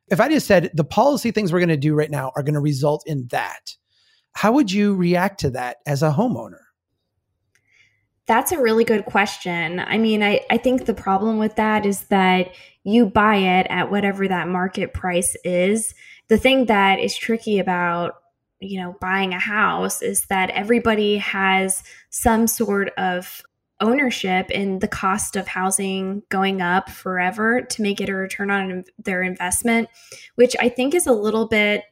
If 0.07 0.21
I 0.21 0.29
just 0.29 0.47
said 0.47 0.71
the 0.73 0.85
policy 0.85 1.31
things 1.31 1.51
we're 1.51 1.59
going 1.59 1.67
to 1.67 1.75
do 1.75 1.93
right 1.93 2.09
now 2.09 2.31
are 2.37 2.43
going 2.43 2.53
to 2.53 2.61
result 2.61 3.03
in 3.05 3.27
that, 3.31 3.75
how 4.33 4.53
would 4.53 4.71
you 4.71 4.95
react 4.95 5.39
to 5.41 5.49
that 5.51 5.77
as 5.85 6.03
a 6.03 6.11
homeowner? 6.11 6.61
That's 8.25 8.51
a 8.51 8.61
really 8.61 8.83
good 8.83 9.05
question. 9.05 9.79
I 9.79 9.97
mean, 9.97 10.21
I, 10.21 10.41
I 10.51 10.57
think 10.57 10.85
the 10.85 10.93
problem 10.93 11.39
with 11.39 11.55
that 11.55 11.85
is 11.85 12.03
that 12.05 12.51
you 12.83 13.07
buy 13.07 13.37
it 13.37 13.67
at 13.69 13.89
whatever 13.89 14.27
that 14.27 14.47
market 14.47 14.93
price 14.93 15.35
is. 15.43 15.95
The 16.27 16.37
thing 16.37 16.65
that 16.67 16.99
is 16.99 17.17
tricky 17.17 17.57
about 17.57 18.13
you 18.59 18.79
know 18.79 18.95
buying 18.99 19.33
a 19.33 19.39
house 19.39 20.01
is 20.01 20.25
that 20.25 20.49
everybody 20.51 21.17
has 21.17 21.81
some 22.09 22.47
sort 22.47 22.89
of 22.97 23.41
ownership 23.81 24.51
in 24.51 24.79
the 24.79 24.87
cost 24.87 25.35
of 25.35 25.47
housing 25.47 26.21
going 26.29 26.61
up 26.61 26.89
forever 26.89 27.61
to 27.61 27.81
make 27.81 28.01
it 28.01 28.09
a 28.09 28.13
return 28.13 28.51
on 28.51 28.83
their 28.97 29.23
investment 29.23 29.87
which 30.35 30.55
i 30.59 30.67
think 30.67 30.93
is 30.93 31.07
a 31.07 31.13
little 31.13 31.47
bit 31.47 31.83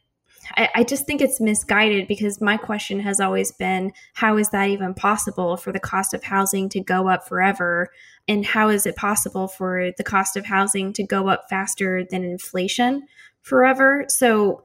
I, 0.56 0.70
I 0.76 0.84
just 0.84 1.06
think 1.06 1.22
it's 1.22 1.42
misguided 1.42 2.08
because 2.08 2.40
my 2.42 2.58
question 2.58 3.00
has 3.02 3.20
always 3.20 3.52
been 3.52 3.92
how 4.14 4.38
is 4.38 4.50
that 4.50 4.70
even 4.70 4.94
possible 4.94 5.58
for 5.58 5.72
the 5.72 5.80
cost 5.80 6.14
of 6.14 6.24
housing 6.24 6.70
to 6.70 6.82
go 6.82 7.08
up 7.08 7.28
forever? 7.28 7.90
And 8.28 8.46
how 8.46 8.70
is 8.70 8.86
it 8.86 8.96
possible 8.96 9.48
for 9.48 9.92
the 9.98 10.04
cost 10.04 10.38
of 10.38 10.46
housing 10.46 10.94
to 10.94 11.04
go 11.04 11.28
up 11.28 11.46
faster 11.50 12.04
than 12.10 12.24
inflation 12.24 13.08
forever? 13.42 14.06
So, 14.10 14.64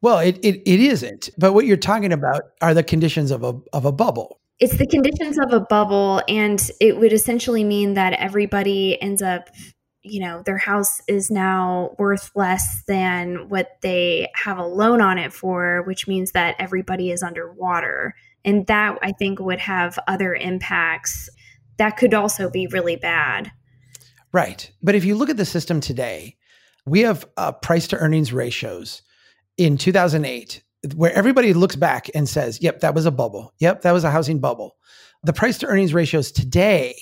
well, 0.00 0.18
it, 0.18 0.38
it, 0.44 0.62
it 0.66 0.80
isn't. 0.80 1.30
But 1.38 1.52
what 1.52 1.66
you're 1.66 1.76
talking 1.76 2.12
about 2.12 2.42
are 2.60 2.74
the 2.74 2.82
conditions 2.82 3.30
of 3.30 3.42
a, 3.42 3.58
of 3.72 3.84
a 3.84 3.92
bubble. 3.92 4.40
It's 4.58 4.78
the 4.78 4.86
conditions 4.86 5.38
of 5.38 5.52
a 5.52 5.60
bubble, 5.60 6.22
and 6.28 6.70
it 6.80 6.96
would 6.96 7.12
essentially 7.12 7.62
mean 7.62 7.92
that 7.94 8.14
everybody 8.14 9.00
ends 9.02 9.20
up 9.20 9.50
you 10.10 10.20
know 10.20 10.42
their 10.44 10.58
house 10.58 11.00
is 11.08 11.30
now 11.30 11.94
worth 11.98 12.30
less 12.34 12.82
than 12.86 13.48
what 13.48 13.78
they 13.82 14.28
have 14.34 14.58
a 14.58 14.66
loan 14.66 15.00
on 15.00 15.18
it 15.18 15.32
for 15.32 15.82
which 15.86 16.08
means 16.08 16.32
that 16.32 16.56
everybody 16.58 17.10
is 17.10 17.22
underwater 17.22 18.14
and 18.44 18.66
that 18.66 18.98
i 19.02 19.12
think 19.12 19.38
would 19.38 19.60
have 19.60 19.98
other 20.06 20.34
impacts 20.34 21.28
that 21.78 21.96
could 21.96 22.14
also 22.14 22.48
be 22.48 22.66
really 22.66 22.96
bad 22.96 23.52
Right. 24.36 24.70
But 24.82 24.94
if 24.94 25.06
you 25.06 25.14
look 25.14 25.30
at 25.30 25.38
the 25.38 25.46
system 25.46 25.80
today, 25.80 26.36
we 26.84 27.00
have 27.00 27.26
uh, 27.38 27.52
price 27.52 27.88
to 27.88 27.96
earnings 27.96 28.34
ratios 28.34 29.00
in 29.56 29.78
2008 29.78 30.62
where 30.94 31.10
everybody 31.14 31.54
looks 31.54 31.74
back 31.74 32.10
and 32.14 32.28
says, 32.28 32.60
yep, 32.60 32.80
that 32.80 32.94
was 32.94 33.06
a 33.06 33.10
bubble. 33.10 33.54
Yep, 33.60 33.80
that 33.80 33.92
was 33.92 34.04
a 34.04 34.10
housing 34.10 34.38
bubble. 34.38 34.76
The 35.22 35.32
price 35.32 35.56
to 35.58 35.66
earnings 35.66 35.94
ratios 35.94 36.30
today 36.30 36.94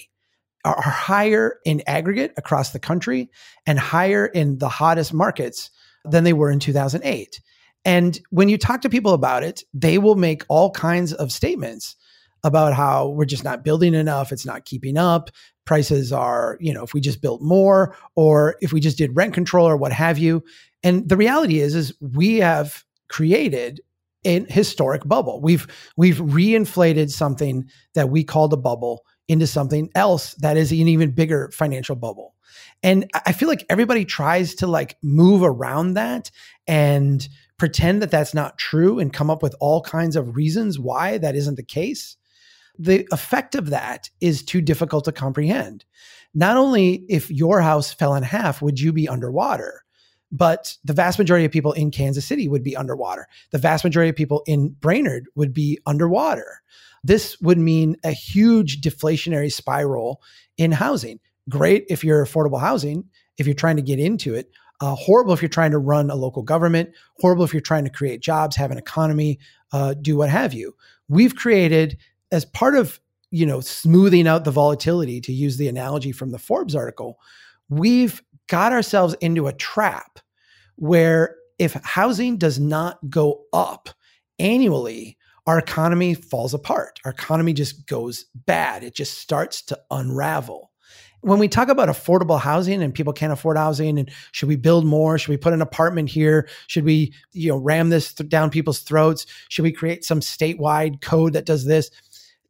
are, 0.64 0.80
higher 0.80 1.58
in 1.64 1.82
aggregate 1.86 2.32
across 2.36 2.70
the 2.70 2.78
country 2.78 3.30
and 3.66 3.78
higher 3.78 4.26
in 4.26 4.58
the 4.58 4.68
hottest 4.68 5.12
markets 5.12 5.70
than 6.04 6.24
they 6.24 6.32
were 6.32 6.50
in 6.50 6.60
2008. 6.60 7.40
And 7.84 8.18
when 8.30 8.48
you 8.48 8.56
talk 8.56 8.82
to 8.82 8.88
people 8.88 9.12
about 9.12 9.42
it, 9.42 9.62
they 9.74 9.98
will 9.98 10.16
make 10.16 10.44
all 10.48 10.70
kinds 10.70 11.12
of 11.12 11.32
statements 11.32 11.96
about 12.42 12.74
how 12.74 13.08
we're 13.08 13.24
just 13.24 13.44
not 13.44 13.64
building 13.64 13.94
enough, 13.94 14.30
it's 14.30 14.46
not 14.46 14.64
keeping 14.64 14.98
up, 14.98 15.30
prices 15.64 16.12
are, 16.12 16.58
you 16.60 16.72
know, 16.72 16.84
if 16.84 16.92
we 16.92 17.00
just 17.00 17.22
built 17.22 17.40
more 17.42 17.96
or 18.16 18.56
if 18.60 18.72
we 18.72 18.80
just 18.80 18.98
did 18.98 19.16
rent 19.16 19.32
control 19.32 19.66
or 19.66 19.76
what 19.76 19.92
have 19.92 20.18
you. 20.18 20.42
And 20.82 21.08
the 21.08 21.16
reality 21.16 21.60
is 21.60 21.74
is 21.74 21.94
we 22.00 22.36
have 22.38 22.84
created 23.08 23.80
a 24.26 24.40
historic 24.50 25.06
bubble. 25.06 25.40
We've 25.40 25.66
we've 25.96 26.18
reinflated 26.18 27.10
something 27.10 27.68
that 27.94 28.10
we 28.10 28.24
called 28.24 28.52
a 28.52 28.58
bubble 28.58 29.04
into 29.28 29.46
something 29.46 29.90
else 29.94 30.34
that 30.34 30.56
is 30.56 30.70
an 30.72 30.88
even 30.88 31.12
bigger 31.12 31.50
financial 31.52 31.96
bubble. 31.96 32.34
And 32.82 33.10
I 33.26 33.32
feel 33.32 33.48
like 33.48 33.64
everybody 33.70 34.04
tries 34.04 34.54
to 34.56 34.66
like 34.66 34.96
move 35.02 35.42
around 35.42 35.94
that 35.94 36.30
and 36.66 37.26
pretend 37.58 38.02
that 38.02 38.10
that's 38.10 38.34
not 38.34 38.58
true 38.58 38.98
and 38.98 39.12
come 39.12 39.30
up 39.30 39.42
with 39.42 39.54
all 39.60 39.80
kinds 39.80 40.16
of 40.16 40.36
reasons 40.36 40.78
why 40.78 41.18
that 41.18 41.34
isn't 41.34 41.54
the 41.54 41.62
case. 41.62 42.16
The 42.78 43.06
effect 43.12 43.54
of 43.54 43.70
that 43.70 44.10
is 44.20 44.42
too 44.42 44.60
difficult 44.60 45.04
to 45.04 45.12
comprehend. 45.12 45.84
Not 46.34 46.56
only 46.56 47.04
if 47.08 47.30
your 47.30 47.60
house 47.60 47.92
fell 47.92 48.14
in 48.16 48.24
half 48.24 48.60
would 48.60 48.80
you 48.80 48.92
be 48.92 49.08
underwater, 49.08 49.83
but 50.34 50.76
the 50.84 50.92
vast 50.92 51.16
majority 51.16 51.44
of 51.44 51.52
people 51.52 51.72
in 51.74 51.92
Kansas 51.92 52.26
City 52.26 52.48
would 52.48 52.64
be 52.64 52.76
underwater. 52.76 53.28
The 53.52 53.58
vast 53.58 53.84
majority 53.84 54.10
of 54.10 54.16
people 54.16 54.42
in 54.46 54.70
Brainerd 54.80 55.26
would 55.36 55.54
be 55.54 55.78
underwater. 55.86 56.60
This 57.04 57.40
would 57.40 57.56
mean 57.56 57.96
a 58.02 58.10
huge 58.10 58.80
deflationary 58.80 59.52
spiral 59.52 60.20
in 60.58 60.72
housing. 60.72 61.20
Great 61.48 61.84
if 61.88 62.02
you're 62.02 62.24
affordable 62.26 62.60
housing, 62.60 63.04
if 63.38 63.46
you're 63.46 63.54
trying 63.54 63.76
to 63.76 63.82
get 63.82 64.00
into 64.00 64.34
it. 64.34 64.50
Uh, 64.80 64.96
horrible 64.96 65.32
if 65.32 65.40
you're 65.40 65.48
trying 65.48 65.70
to 65.70 65.78
run 65.78 66.10
a 66.10 66.16
local 66.16 66.42
government. 66.42 66.90
Horrible 67.20 67.44
if 67.44 67.54
you're 67.54 67.60
trying 67.60 67.84
to 67.84 67.90
create 67.90 68.20
jobs, 68.20 68.56
have 68.56 68.72
an 68.72 68.78
economy, 68.78 69.38
uh, 69.72 69.94
do 69.94 70.16
what 70.16 70.30
have 70.30 70.52
you. 70.52 70.74
We've 71.08 71.36
created 71.36 71.96
as 72.32 72.44
part 72.44 72.74
of 72.74 73.00
you 73.30 73.46
know 73.46 73.60
smoothing 73.60 74.26
out 74.26 74.44
the 74.44 74.50
volatility, 74.50 75.20
to 75.20 75.32
use 75.32 75.58
the 75.58 75.68
analogy 75.68 76.10
from 76.10 76.32
the 76.32 76.38
Forbes 76.38 76.74
article, 76.74 77.20
we've 77.68 78.20
got 78.48 78.72
ourselves 78.72 79.14
into 79.20 79.46
a 79.46 79.52
trap 79.52 80.18
where 80.76 81.36
if 81.58 81.74
housing 81.84 82.36
does 82.36 82.58
not 82.58 82.98
go 83.08 83.44
up 83.52 83.88
annually, 84.38 85.16
our 85.46 85.58
economy 85.58 86.14
falls 86.14 86.54
apart. 86.54 87.00
Our 87.04 87.10
economy 87.12 87.52
just 87.52 87.86
goes 87.86 88.26
bad. 88.34 88.82
It 88.82 88.94
just 88.94 89.18
starts 89.18 89.62
to 89.62 89.78
unravel. 89.90 90.70
When 91.20 91.38
we 91.38 91.48
talk 91.48 91.68
about 91.68 91.88
affordable 91.88 92.38
housing 92.38 92.82
and 92.82 92.92
people 92.92 93.12
can't 93.12 93.32
afford 93.32 93.56
housing 93.56 93.98
and 93.98 94.10
should 94.32 94.48
we 94.48 94.56
build 94.56 94.84
more? 94.84 95.16
Should 95.16 95.30
we 95.30 95.38
put 95.38 95.54
an 95.54 95.62
apartment 95.62 96.10
here? 96.10 96.48
Should 96.66 96.84
we, 96.84 97.14
you 97.32 97.48
know, 97.48 97.56
ram 97.56 97.88
this 97.88 98.12
th- 98.12 98.28
down 98.28 98.50
people's 98.50 98.80
throats? 98.80 99.24
Should 99.48 99.62
we 99.62 99.72
create 99.72 100.04
some 100.04 100.20
statewide 100.20 101.00
code 101.00 101.32
that 101.32 101.46
does 101.46 101.64
this? 101.64 101.90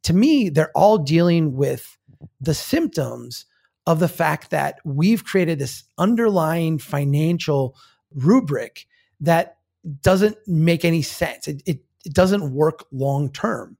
To 0.03 0.13
me, 0.13 0.49
they're 0.49 0.75
all 0.75 0.97
dealing 0.97 1.55
with 1.55 1.97
the 2.41 2.53
symptoms 2.53 3.45
of 3.87 3.99
the 3.99 4.07
fact 4.07 4.49
that 4.49 4.79
we've 4.83 5.23
created 5.23 5.59
this 5.59 5.83
underlying 5.97 6.77
financial 6.77 7.77
rubric 8.15 8.87
that 9.19 9.57
doesn't 10.01 10.37
make 10.47 10.83
any 10.83 11.01
sense. 11.01 11.47
It, 11.47 11.61
it, 11.65 11.79
it 12.05 12.13
doesn't 12.13 12.53
work 12.53 12.85
long 12.91 13.31
term. 13.31 13.77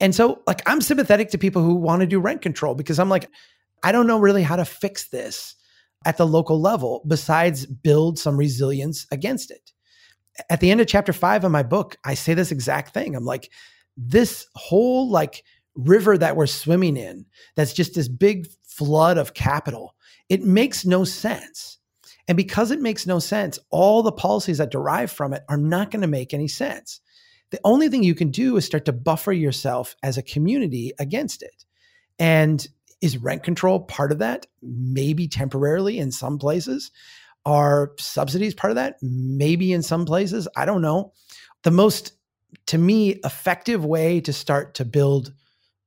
And 0.00 0.14
so, 0.14 0.42
like, 0.46 0.62
I'm 0.68 0.80
sympathetic 0.80 1.30
to 1.30 1.38
people 1.38 1.62
who 1.62 1.74
want 1.74 2.00
to 2.00 2.06
do 2.06 2.20
rent 2.20 2.42
control 2.42 2.74
because 2.74 2.98
I'm 2.98 3.08
like, 3.08 3.28
I 3.82 3.92
don't 3.92 4.06
know 4.06 4.18
really 4.18 4.42
how 4.42 4.56
to 4.56 4.64
fix 4.64 5.08
this 5.08 5.54
at 6.04 6.16
the 6.16 6.26
local 6.26 6.60
level 6.60 7.02
besides 7.06 7.66
build 7.66 8.18
some 8.18 8.36
resilience 8.36 9.06
against 9.10 9.50
it. 9.50 9.72
At 10.50 10.60
the 10.60 10.70
end 10.70 10.80
of 10.80 10.86
chapter 10.86 11.12
five 11.12 11.44
of 11.44 11.52
my 11.52 11.62
book, 11.62 11.96
I 12.04 12.14
say 12.14 12.34
this 12.34 12.50
exact 12.50 12.92
thing. 12.92 13.14
I'm 13.14 13.24
like, 13.24 13.50
this 13.96 14.46
whole 14.54 15.08
like 15.08 15.44
river 15.76 16.18
that 16.18 16.36
we're 16.36 16.46
swimming 16.46 16.96
in, 16.96 17.26
that's 17.54 17.72
just 17.72 17.94
this 17.94 18.08
big 18.08 18.48
flood 18.62 19.16
of 19.16 19.34
capital, 19.34 19.94
it 20.28 20.42
makes 20.42 20.84
no 20.84 21.04
sense. 21.04 21.78
And 22.26 22.36
because 22.36 22.70
it 22.70 22.80
makes 22.80 23.06
no 23.06 23.18
sense, 23.18 23.58
all 23.70 24.02
the 24.02 24.12
policies 24.12 24.58
that 24.58 24.70
derive 24.70 25.10
from 25.10 25.32
it 25.34 25.42
are 25.48 25.58
not 25.58 25.90
going 25.90 26.02
to 26.02 26.08
make 26.08 26.32
any 26.32 26.48
sense. 26.48 27.00
The 27.50 27.60
only 27.64 27.88
thing 27.88 28.02
you 28.02 28.14
can 28.14 28.30
do 28.30 28.56
is 28.56 28.64
start 28.64 28.86
to 28.86 28.92
buffer 28.92 29.32
yourself 29.32 29.94
as 30.02 30.16
a 30.16 30.22
community 30.22 30.92
against 30.98 31.42
it. 31.42 31.64
And 32.18 32.66
is 33.00 33.18
rent 33.18 33.42
control 33.42 33.80
part 33.80 34.12
of 34.12 34.18
that? 34.18 34.46
Maybe 34.62 35.28
temporarily 35.28 35.98
in 35.98 36.10
some 36.10 36.38
places. 36.38 36.90
Are 37.44 37.92
subsidies 37.98 38.54
part 38.54 38.70
of 38.70 38.76
that? 38.76 38.96
Maybe 39.02 39.72
in 39.72 39.82
some 39.82 40.06
places. 40.06 40.48
I 40.56 40.64
don't 40.64 40.80
know. 40.80 41.12
The 41.62 41.70
most, 41.70 42.12
to 42.66 42.78
me, 42.78 43.20
effective 43.24 43.84
way 43.84 44.20
to 44.22 44.32
start 44.32 44.74
to 44.76 44.84
build 44.86 45.32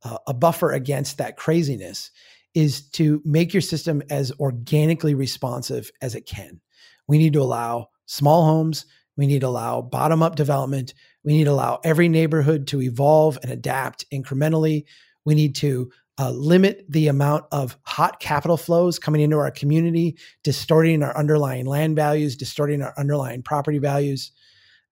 uh, 0.03 0.19
a 0.27 0.33
buffer 0.33 0.71
against 0.71 1.17
that 1.17 1.37
craziness 1.37 2.11
is 2.57 2.81
to 2.89 3.21
make 3.23 3.53
your 3.53 3.61
system 3.61 4.01
as 4.09 4.31
organically 4.39 5.13
responsive 5.13 5.91
as 6.01 6.15
it 6.15 6.25
can. 6.25 6.59
We 7.07 7.19
need 7.19 7.33
to 7.33 7.41
allow 7.43 7.89
small 8.07 8.45
homes. 8.45 8.87
We 9.15 9.27
need 9.27 9.41
to 9.41 9.47
allow 9.47 9.83
bottom 9.83 10.23
up 10.23 10.35
development. 10.35 10.95
We 11.23 11.33
need 11.33 11.43
to 11.43 11.51
allow 11.51 11.79
every 11.83 12.09
neighborhood 12.09 12.65
to 12.67 12.81
evolve 12.81 13.37
and 13.43 13.51
adapt 13.51 14.09
incrementally. 14.11 14.85
We 15.23 15.35
need 15.35 15.53
to 15.57 15.91
uh, 16.17 16.31
limit 16.31 16.83
the 16.89 17.09
amount 17.09 17.45
of 17.51 17.77
hot 17.83 18.19
capital 18.19 18.57
flows 18.57 18.97
coming 18.97 19.21
into 19.21 19.37
our 19.37 19.51
community, 19.51 20.17
distorting 20.41 21.03
our 21.03 21.15
underlying 21.15 21.67
land 21.67 21.95
values, 21.95 22.35
distorting 22.35 22.81
our 22.81 22.95
underlying 22.97 23.43
property 23.43 23.77
values. 23.77 24.31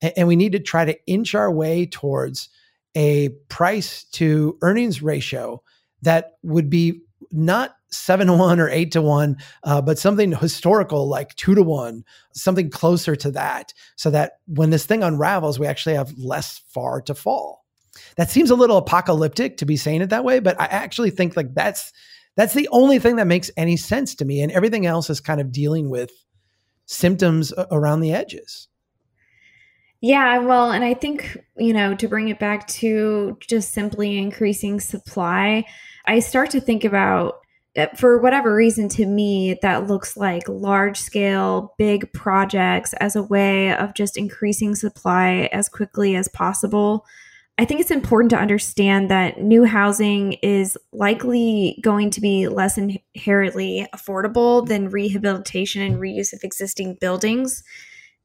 And, 0.01 0.13
and 0.17 0.27
we 0.27 0.35
need 0.35 0.51
to 0.51 0.59
try 0.59 0.85
to 0.85 0.95
inch 1.07 1.33
our 1.33 1.51
way 1.51 1.87
towards 1.87 2.49
a 2.95 3.29
price 3.49 4.03
to 4.11 4.55
earnings 4.61 5.01
ratio 5.01 5.63
that 6.03 6.33
would 6.43 6.69
be 6.69 7.01
not 7.35 7.75
seven 7.89 8.27
to 8.27 8.33
one 8.33 8.59
or 8.59 8.69
eight 8.69 8.91
to 8.91 9.01
one, 9.01 9.37
uh, 9.63 9.81
but 9.81 9.99
something 9.99 10.31
historical 10.31 11.07
like 11.07 11.35
two 11.35 11.55
to 11.55 11.63
one, 11.63 12.03
something 12.33 12.69
closer 12.69 13.15
to 13.15 13.31
that, 13.31 13.73
so 13.95 14.09
that 14.09 14.33
when 14.47 14.69
this 14.69 14.85
thing 14.85 15.03
unravels, 15.03 15.59
we 15.59 15.67
actually 15.67 15.95
have 15.95 16.17
less 16.17 16.61
far 16.67 17.01
to 17.01 17.13
fall. 17.13 17.65
That 18.17 18.29
seems 18.29 18.49
a 18.49 18.55
little 18.55 18.77
apocalyptic 18.77 19.57
to 19.57 19.65
be 19.65 19.77
saying 19.77 20.01
it 20.01 20.09
that 20.09 20.25
way, 20.25 20.39
but 20.39 20.59
I 20.59 20.65
actually 20.65 21.11
think 21.11 21.37
like 21.37 21.53
that's 21.53 21.93
that's 22.35 22.53
the 22.53 22.67
only 22.71 22.99
thing 22.99 23.15
that 23.15 23.27
makes 23.27 23.49
any 23.55 23.77
sense 23.77 24.15
to 24.15 24.25
me, 24.25 24.41
and 24.41 24.51
everything 24.51 24.85
else 24.85 25.09
is 25.09 25.21
kind 25.21 25.39
of 25.39 25.51
dealing 25.51 25.89
with 25.89 26.11
symptoms 26.85 27.53
around 27.71 28.01
the 28.01 28.13
edges. 28.13 28.67
Yeah, 30.01 30.37
well, 30.39 30.71
and 30.71 30.83
I 30.83 30.93
think, 30.93 31.37
you 31.57 31.73
know, 31.73 31.95
to 31.95 32.07
bring 32.07 32.27
it 32.27 32.37
back 32.37 32.67
to 32.67 33.37
just 33.39 33.73
simply 33.73 34.17
increasing 34.19 34.79
supply, 34.79 35.65
I 36.07 36.19
start 36.19 36.51
to 36.51 36.61
think 36.61 36.83
about 36.83 37.41
uh, 37.77 37.87
for 37.97 38.19
whatever 38.19 38.55
reason 38.55 38.87
to 38.87 39.05
me 39.05 39.57
that 39.61 39.87
looks 39.87 40.15
like 40.15 40.47
large 40.47 40.97
scale 40.97 41.73
big 41.77 42.11
projects 42.13 42.93
as 42.93 43.15
a 43.15 43.23
way 43.23 43.73
of 43.73 43.93
just 43.93 44.17
increasing 44.17 44.75
supply 44.75 45.49
as 45.51 45.67
quickly 45.67 46.15
as 46.15 46.29
possible. 46.29 47.05
I 47.57 47.65
think 47.65 47.79
it's 47.79 47.91
important 47.91 48.31
to 48.31 48.37
understand 48.37 49.09
that 49.11 49.41
new 49.41 49.63
housing 49.63 50.33
is 50.33 50.77
likely 50.91 51.79
going 51.81 52.09
to 52.11 52.21
be 52.21 52.47
less 52.47 52.77
inherently 52.77 53.87
affordable 53.93 54.67
than 54.67 54.89
rehabilitation 54.89 55.81
and 55.81 55.95
reuse 55.95 56.33
of 56.33 56.43
existing 56.43 56.97
buildings. 56.99 57.63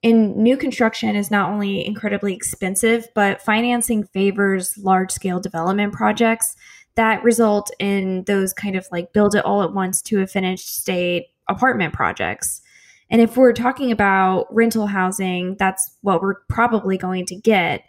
And 0.03 0.37
new 0.37 0.57
construction 0.57 1.14
is 1.14 1.31
not 1.31 1.51
only 1.51 1.85
incredibly 1.87 2.35
expensive 2.35 3.09
but 3.14 3.43
financing 3.43 4.05
favors 4.05 4.77
large 4.79 5.11
scale 5.11 5.40
development 5.40 5.93
projects 5.93 6.57
that 6.96 7.22
result 7.22 7.70
in 7.79 8.24
those 8.24 8.53
kind 8.53 8.76
of 8.76 8.87
like 8.90 9.12
build 9.12 9.35
it 9.35 9.44
all 9.44 9.62
at 9.62 9.72
once 9.72 10.03
to 10.03 10.20
a 10.20 10.26
finished 10.26 10.74
state 10.74 11.29
apartment 11.48 11.94
projects. 11.94 12.61
And 13.11 13.20
if 13.20 13.37
we're 13.37 13.53
talking 13.53 13.90
about 13.90 14.46
rental 14.55 14.87
housing, 14.87 15.57
that's 15.59 15.96
what 16.03 16.22
we're 16.22 16.40
probably 16.48 16.96
going 16.96 17.26
to 17.26 17.35
get. 17.35 17.85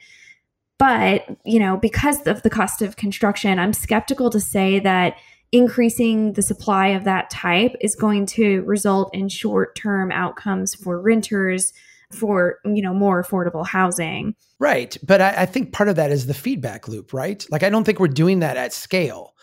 But, 0.80 1.26
you 1.46 1.60
know, 1.60 1.78
because 1.78 2.26
of 2.26 2.42
the 2.42 2.50
cost 2.50 2.82
of 2.82 2.96
construction, 2.96 3.60
I'm 3.60 3.74
skeptical 3.74 4.32
to 4.32 4.40
say 4.40 4.80
that 4.80 5.18
increasing 5.52 6.34
the 6.34 6.42
supply 6.42 6.88
of 6.88 7.04
that 7.04 7.30
type 7.30 7.76
is 7.82 7.96
going 7.96 8.26
to 8.26 8.62
result 8.64 9.14
in 9.14 9.30
short 9.30 9.76
term 9.76 10.12
outcomes 10.12 10.74
for 10.74 11.00
renters 11.00 11.74
for 12.14 12.60
you 12.66 12.82
know 12.82 12.94
more 12.94 13.24
affordable 13.24 13.66
housing 13.66 14.36
right 14.60 14.98
but 15.04 15.22
I, 15.22 15.42
I, 15.42 15.46
think 15.46 15.74
part 15.74 15.90
of 15.90 15.96
that 15.96 16.12
is 16.12 16.28
the 16.28 16.34
feedback 16.34 16.88
loop 16.88 17.14
right 17.14 17.46
like 17.50 17.64
i 17.64 17.70
don't 17.70 17.84
think 17.84 18.00
we're 18.00 18.08
doing 18.08 18.40
that 18.40 18.58
at 18.58 18.74
scale 18.74 19.34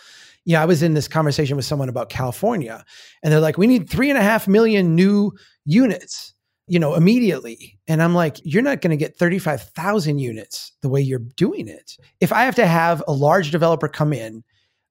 you 0.48 0.54
know, 0.54 0.62
I 0.62 0.64
was 0.64 0.82
in 0.82 0.94
this 0.94 1.08
conversation 1.08 1.56
with 1.56 1.66
someone 1.66 1.90
about 1.90 2.08
California, 2.08 2.82
and 3.22 3.30
they're 3.30 3.38
like, 3.38 3.58
we 3.58 3.66
need 3.66 3.90
three 3.90 4.08
and 4.08 4.18
a 4.18 4.22
half 4.22 4.48
million 4.48 4.94
new 4.94 5.30
units, 5.66 6.32
you 6.66 6.78
know, 6.78 6.94
immediately. 6.94 7.78
And 7.86 8.02
I'm 8.02 8.14
like, 8.14 8.40
you're 8.44 8.62
not 8.62 8.80
going 8.80 8.92
to 8.92 8.96
get 8.96 9.18
35,000 9.18 10.18
units 10.18 10.72
the 10.80 10.88
way 10.88 11.02
you're 11.02 11.18
doing 11.18 11.68
it. 11.68 11.98
If 12.20 12.32
I 12.32 12.44
have 12.44 12.54
to 12.54 12.66
have 12.66 13.02
a 13.06 13.12
large 13.12 13.50
developer 13.50 13.88
come 13.88 14.14
in, 14.14 14.42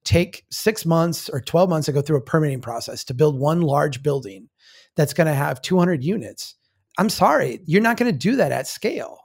take 0.03 0.45
six 0.51 0.85
months 0.85 1.27
or 1.27 1.41
12 1.41 1.71
months 1.71 1.87
to 1.87 1.91
go 1.91 2.03
through 2.03 2.17
a 2.17 2.21
permitting 2.21 2.61
process 2.61 3.03
to 3.05 3.15
build 3.15 3.39
one 3.39 3.61
large 3.61 4.03
building 4.03 4.49
that's 4.95 5.15
going 5.15 5.25
to 5.25 5.33
have 5.33 5.63
200 5.63 6.03
units, 6.03 6.53
I'm 6.97 7.09
sorry, 7.09 7.61
you're 7.65 7.81
not 7.81 7.97
going 7.97 8.11
to 8.11 8.17
do 8.17 8.35
that 8.37 8.51
at 8.51 8.67
scale. 8.67 9.19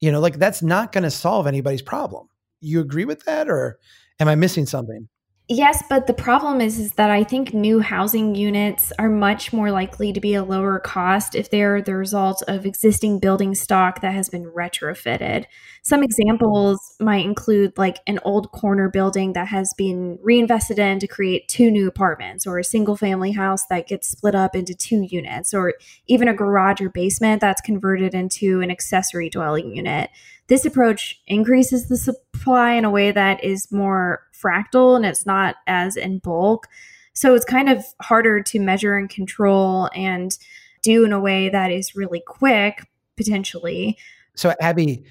You 0.00 0.12
know, 0.12 0.20
like 0.20 0.38
that's 0.38 0.62
not 0.62 0.92
going 0.92 1.04
to 1.04 1.10
solve 1.10 1.46
anybody's 1.46 1.82
problem. 1.82 2.28
You 2.60 2.80
agree 2.80 3.04
with 3.04 3.24
that 3.24 3.48
or 3.48 3.78
am 4.20 4.28
I 4.28 4.34
missing 4.34 4.66
something? 4.66 5.08
Yes, 5.48 5.80
but 5.88 6.08
the 6.08 6.12
problem 6.12 6.60
is, 6.60 6.80
is 6.80 6.92
that 6.94 7.08
I 7.08 7.22
think 7.22 7.54
new 7.54 7.78
housing 7.78 8.34
units 8.34 8.92
are 8.98 9.08
much 9.08 9.52
more 9.52 9.70
likely 9.70 10.12
to 10.12 10.20
be 10.20 10.34
a 10.34 10.42
lower 10.42 10.80
cost 10.80 11.36
if 11.36 11.50
they're 11.50 11.80
the 11.80 11.94
result 11.94 12.42
of 12.48 12.66
existing 12.66 13.20
building 13.20 13.54
stock 13.54 14.00
that 14.00 14.12
has 14.12 14.28
been 14.28 14.50
retrofitted. 14.50 15.44
Some 15.82 16.02
examples 16.02 16.96
might 16.98 17.24
include 17.24 17.78
like 17.78 17.98
an 18.08 18.18
old 18.24 18.50
corner 18.50 18.88
building 18.88 19.34
that 19.34 19.46
has 19.46 19.72
been 19.78 20.18
reinvested 20.20 20.80
in 20.80 20.98
to 20.98 21.06
create 21.06 21.46
two 21.46 21.70
new 21.70 21.86
apartments, 21.86 22.44
or 22.44 22.58
a 22.58 22.64
single 22.64 22.96
family 22.96 23.30
house 23.30 23.64
that 23.70 23.86
gets 23.86 24.08
split 24.08 24.34
up 24.34 24.56
into 24.56 24.74
two 24.74 25.06
units, 25.08 25.54
or 25.54 25.74
even 26.08 26.26
a 26.26 26.34
garage 26.34 26.80
or 26.80 26.90
basement 26.90 27.40
that's 27.40 27.60
converted 27.60 28.14
into 28.14 28.62
an 28.62 28.72
accessory 28.72 29.30
dwelling 29.30 29.76
unit. 29.76 30.10
This 30.48 30.64
approach 30.64 31.20
increases 31.26 31.88
the 31.88 31.96
supply 31.96 32.72
in 32.72 32.84
a 32.84 32.90
way 32.90 33.10
that 33.10 33.42
is 33.42 33.70
more 33.72 34.22
fractal 34.42 34.96
and 34.96 35.04
it's 35.04 35.26
not 35.26 35.56
as 35.66 35.96
in 35.96 36.18
bulk. 36.18 36.66
So 37.12 37.34
it's 37.34 37.44
kind 37.44 37.68
of 37.68 37.84
harder 38.02 38.42
to 38.42 38.60
measure 38.60 38.96
and 38.96 39.08
control 39.08 39.88
and 39.94 40.36
do 40.82 41.04
in 41.04 41.12
a 41.12 41.20
way 41.20 41.48
that 41.48 41.70
is 41.70 41.96
really 41.96 42.22
quick, 42.26 42.86
potentially. 43.16 43.96
So, 44.36 44.54
Abby, 44.60 45.04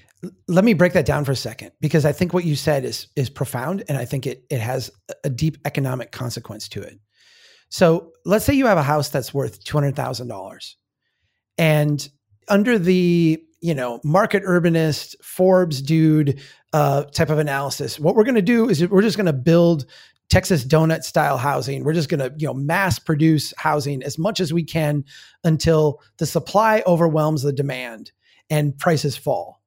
let 0.46 0.64
me 0.64 0.72
break 0.72 0.92
that 0.92 1.04
down 1.04 1.24
for 1.24 1.32
a 1.32 1.36
second 1.36 1.72
because 1.80 2.04
I 2.04 2.12
think 2.12 2.32
what 2.32 2.44
you 2.44 2.54
said 2.54 2.84
is 2.84 3.08
is 3.16 3.28
profound, 3.28 3.82
and 3.88 3.98
I 3.98 4.04
think 4.04 4.26
it 4.26 4.44
it 4.50 4.60
has 4.60 4.90
a 5.24 5.30
deep 5.30 5.58
economic 5.64 6.12
consequence 6.12 6.68
to 6.70 6.82
it. 6.82 6.98
So, 7.68 8.12
let's 8.24 8.44
say 8.44 8.54
you 8.54 8.66
have 8.66 8.78
a 8.78 8.82
house 8.82 9.08
that's 9.08 9.34
worth 9.34 9.62
two 9.64 9.76
hundred 9.76 9.96
thousand 9.96 10.28
dollars, 10.28 10.76
and 11.58 12.08
under 12.48 12.78
the 12.78 13.42
you 13.60 13.74
know, 13.74 14.00
market 14.04 14.44
urbanist, 14.44 15.16
Forbes 15.22 15.82
dude 15.82 16.40
uh, 16.76 17.04
type 17.04 17.30
of 17.30 17.38
analysis. 17.38 17.98
What 17.98 18.16
we're 18.16 18.24
going 18.24 18.34
to 18.34 18.42
do 18.42 18.68
is 18.68 18.86
we're 18.86 19.00
just 19.00 19.16
going 19.16 19.24
to 19.24 19.32
build 19.32 19.86
Texas 20.28 20.62
donut 20.62 21.04
style 21.04 21.38
housing. 21.38 21.84
We're 21.84 21.94
just 21.94 22.10
going 22.10 22.20
to, 22.20 22.34
you 22.36 22.46
know, 22.46 22.52
mass 22.52 22.98
produce 22.98 23.54
housing 23.56 24.02
as 24.02 24.18
much 24.18 24.40
as 24.40 24.52
we 24.52 24.62
can 24.62 25.02
until 25.42 26.02
the 26.18 26.26
supply 26.26 26.82
overwhelms 26.86 27.40
the 27.40 27.52
demand 27.52 28.12
and 28.50 28.76
prices 28.76 29.16
fall. 29.16 29.62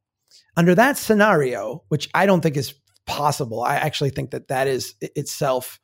Under 0.55 0.75
that 0.75 0.99
scenario, 0.99 1.81
which 1.87 2.11
I 2.13 2.27
don't 2.27 2.41
think 2.41 2.55
is 2.55 2.75
possible, 3.07 3.63
I 3.63 3.77
actually 3.77 4.11
think 4.11 4.29
that 4.29 4.49
that 4.49 4.67
is 4.67 4.93
itself 5.01 5.79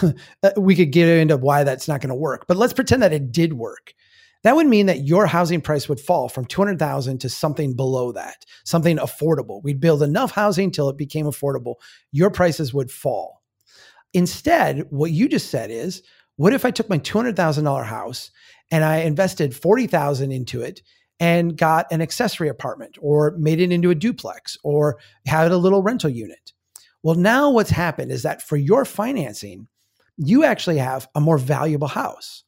we 0.56 0.76
could 0.76 0.92
get 0.92 1.08
into 1.08 1.36
why 1.36 1.64
that's 1.64 1.88
not 1.88 2.00
going 2.00 2.10
to 2.10 2.14
work. 2.14 2.44
But 2.46 2.56
let's 2.56 2.72
pretend 2.72 3.02
that 3.02 3.12
it 3.12 3.32
did 3.32 3.54
work 3.54 3.94
that 4.42 4.56
would 4.56 4.66
mean 4.66 4.86
that 4.86 5.04
your 5.04 5.26
housing 5.26 5.60
price 5.60 5.88
would 5.88 6.00
fall 6.00 6.28
from 6.28 6.44
200,000 6.44 7.18
to 7.18 7.28
something 7.28 7.74
below 7.74 8.12
that, 8.12 8.44
something 8.64 8.98
affordable. 8.98 9.62
We'd 9.62 9.80
build 9.80 10.02
enough 10.02 10.32
housing 10.32 10.70
till 10.70 10.88
it 10.88 10.96
became 10.96 11.26
affordable. 11.26 11.76
Your 12.10 12.30
prices 12.30 12.74
would 12.74 12.90
fall. 12.90 13.42
Instead, 14.14 14.86
what 14.90 15.12
you 15.12 15.28
just 15.28 15.50
said 15.50 15.70
is, 15.70 16.02
what 16.36 16.52
if 16.52 16.64
I 16.64 16.70
took 16.70 16.88
my 16.88 16.98
$200,000 16.98 17.84
house 17.86 18.30
and 18.70 18.84
I 18.84 18.98
invested 18.98 19.54
40,000 19.54 20.32
into 20.32 20.60
it 20.62 20.82
and 21.20 21.56
got 21.56 21.86
an 21.92 22.02
accessory 22.02 22.48
apartment 22.48 22.98
or 23.00 23.36
made 23.38 23.60
it 23.60 23.70
into 23.70 23.90
a 23.90 23.94
duplex 23.94 24.58
or 24.64 24.98
had 25.26 25.52
a 25.52 25.56
little 25.56 25.82
rental 25.82 26.10
unit? 26.10 26.52
Well, 27.02 27.14
now 27.14 27.50
what's 27.50 27.70
happened 27.70 28.10
is 28.12 28.22
that 28.22 28.42
for 28.42 28.56
your 28.56 28.84
financing, 28.84 29.68
you 30.16 30.44
actually 30.44 30.78
have 30.78 31.08
a 31.14 31.20
more 31.20 31.38
valuable 31.38 31.88
house. 31.88 32.44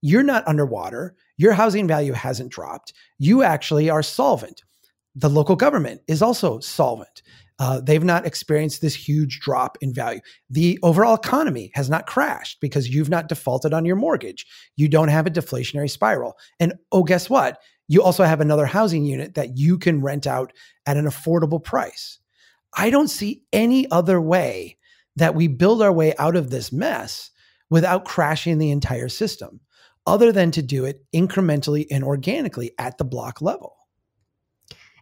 You're 0.00 0.22
not 0.22 0.46
underwater. 0.46 1.16
Your 1.38 1.54
housing 1.54 1.86
value 1.86 2.12
hasn't 2.12 2.52
dropped. 2.52 2.92
You 3.18 3.42
actually 3.42 3.88
are 3.88 4.02
solvent. 4.02 4.62
The 5.14 5.30
local 5.30 5.56
government 5.56 6.02
is 6.06 6.20
also 6.20 6.60
solvent. 6.60 7.22
Uh, 7.60 7.80
they've 7.80 8.04
not 8.04 8.26
experienced 8.26 8.80
this 8.80 8.94
huge 8.94 9.40
drop 9.40 9.78
in 9.80 9.92
value. 9.92 10.20
The 10.48 10.78
overall 10.82 11.14
economy 11.14 11.72
has 11.74 11.90
not 11.90 12.06
crashed 12.06 12.60
because 12.60 12.88
you've 12.88 13.08
not 13.08 13.28
defaulted 13.28 13.72
on 13.72 13.84
your 13.84 13.96
mortgage. 13.96 14.46
You 14.76 14.88
don't 14.88 15.08
have 15.08 15.26
a 15.26 15.30
deflationary 15.30 15.90
spiral. 15.90 16.36
And 16.60 16.74
oh, 16.92 17.02
guess 17.02 17.28
what? 17.28 17.58
You 17.88 18.02
also 18.02 18.24
have 18.24 18.40
another 18.40 18.66
housing 18.66 19.04
unit 19.04 19.34
that 19.34 19.56
you 19.56 19.78
can 19.78 20.02
rent 20.02 20.26
out 20.26 20.52
at 20.86 20.96
an 20.96 21.06
affordable 21.06 21.62
price. 21.62 22.18
I 22.76 22.90
don't 22.90 23.08
see 23.08 23.42
any 23.52 23.90
other 23.90 24.20
way 24.20 24.76
that 25.16 25.34
we 25.34 25.48
build 25.48 25.82
our 25.82 25.92
way 25.92 26.14
out 26.16 26.36
of 26.36 26.50
this 26.50 26.70
mess 26.70 27.30
without 27.70 28.04
crashing 28.04 28.58
the 28.58 28.70
entire 28.70 29.08
system 29.08 29.60
other 30.08 30.32
than 30.32 30.50
to 30.52 30.62
do 30.62 30.84
it 30.84 31.04
incrementally 31.14 31.86
and 31.90 32.02
organically 32.02 32.72
at 32.78 32.98
the 32.98 33.04
block 33.04 33.40
level. 33.40 33.76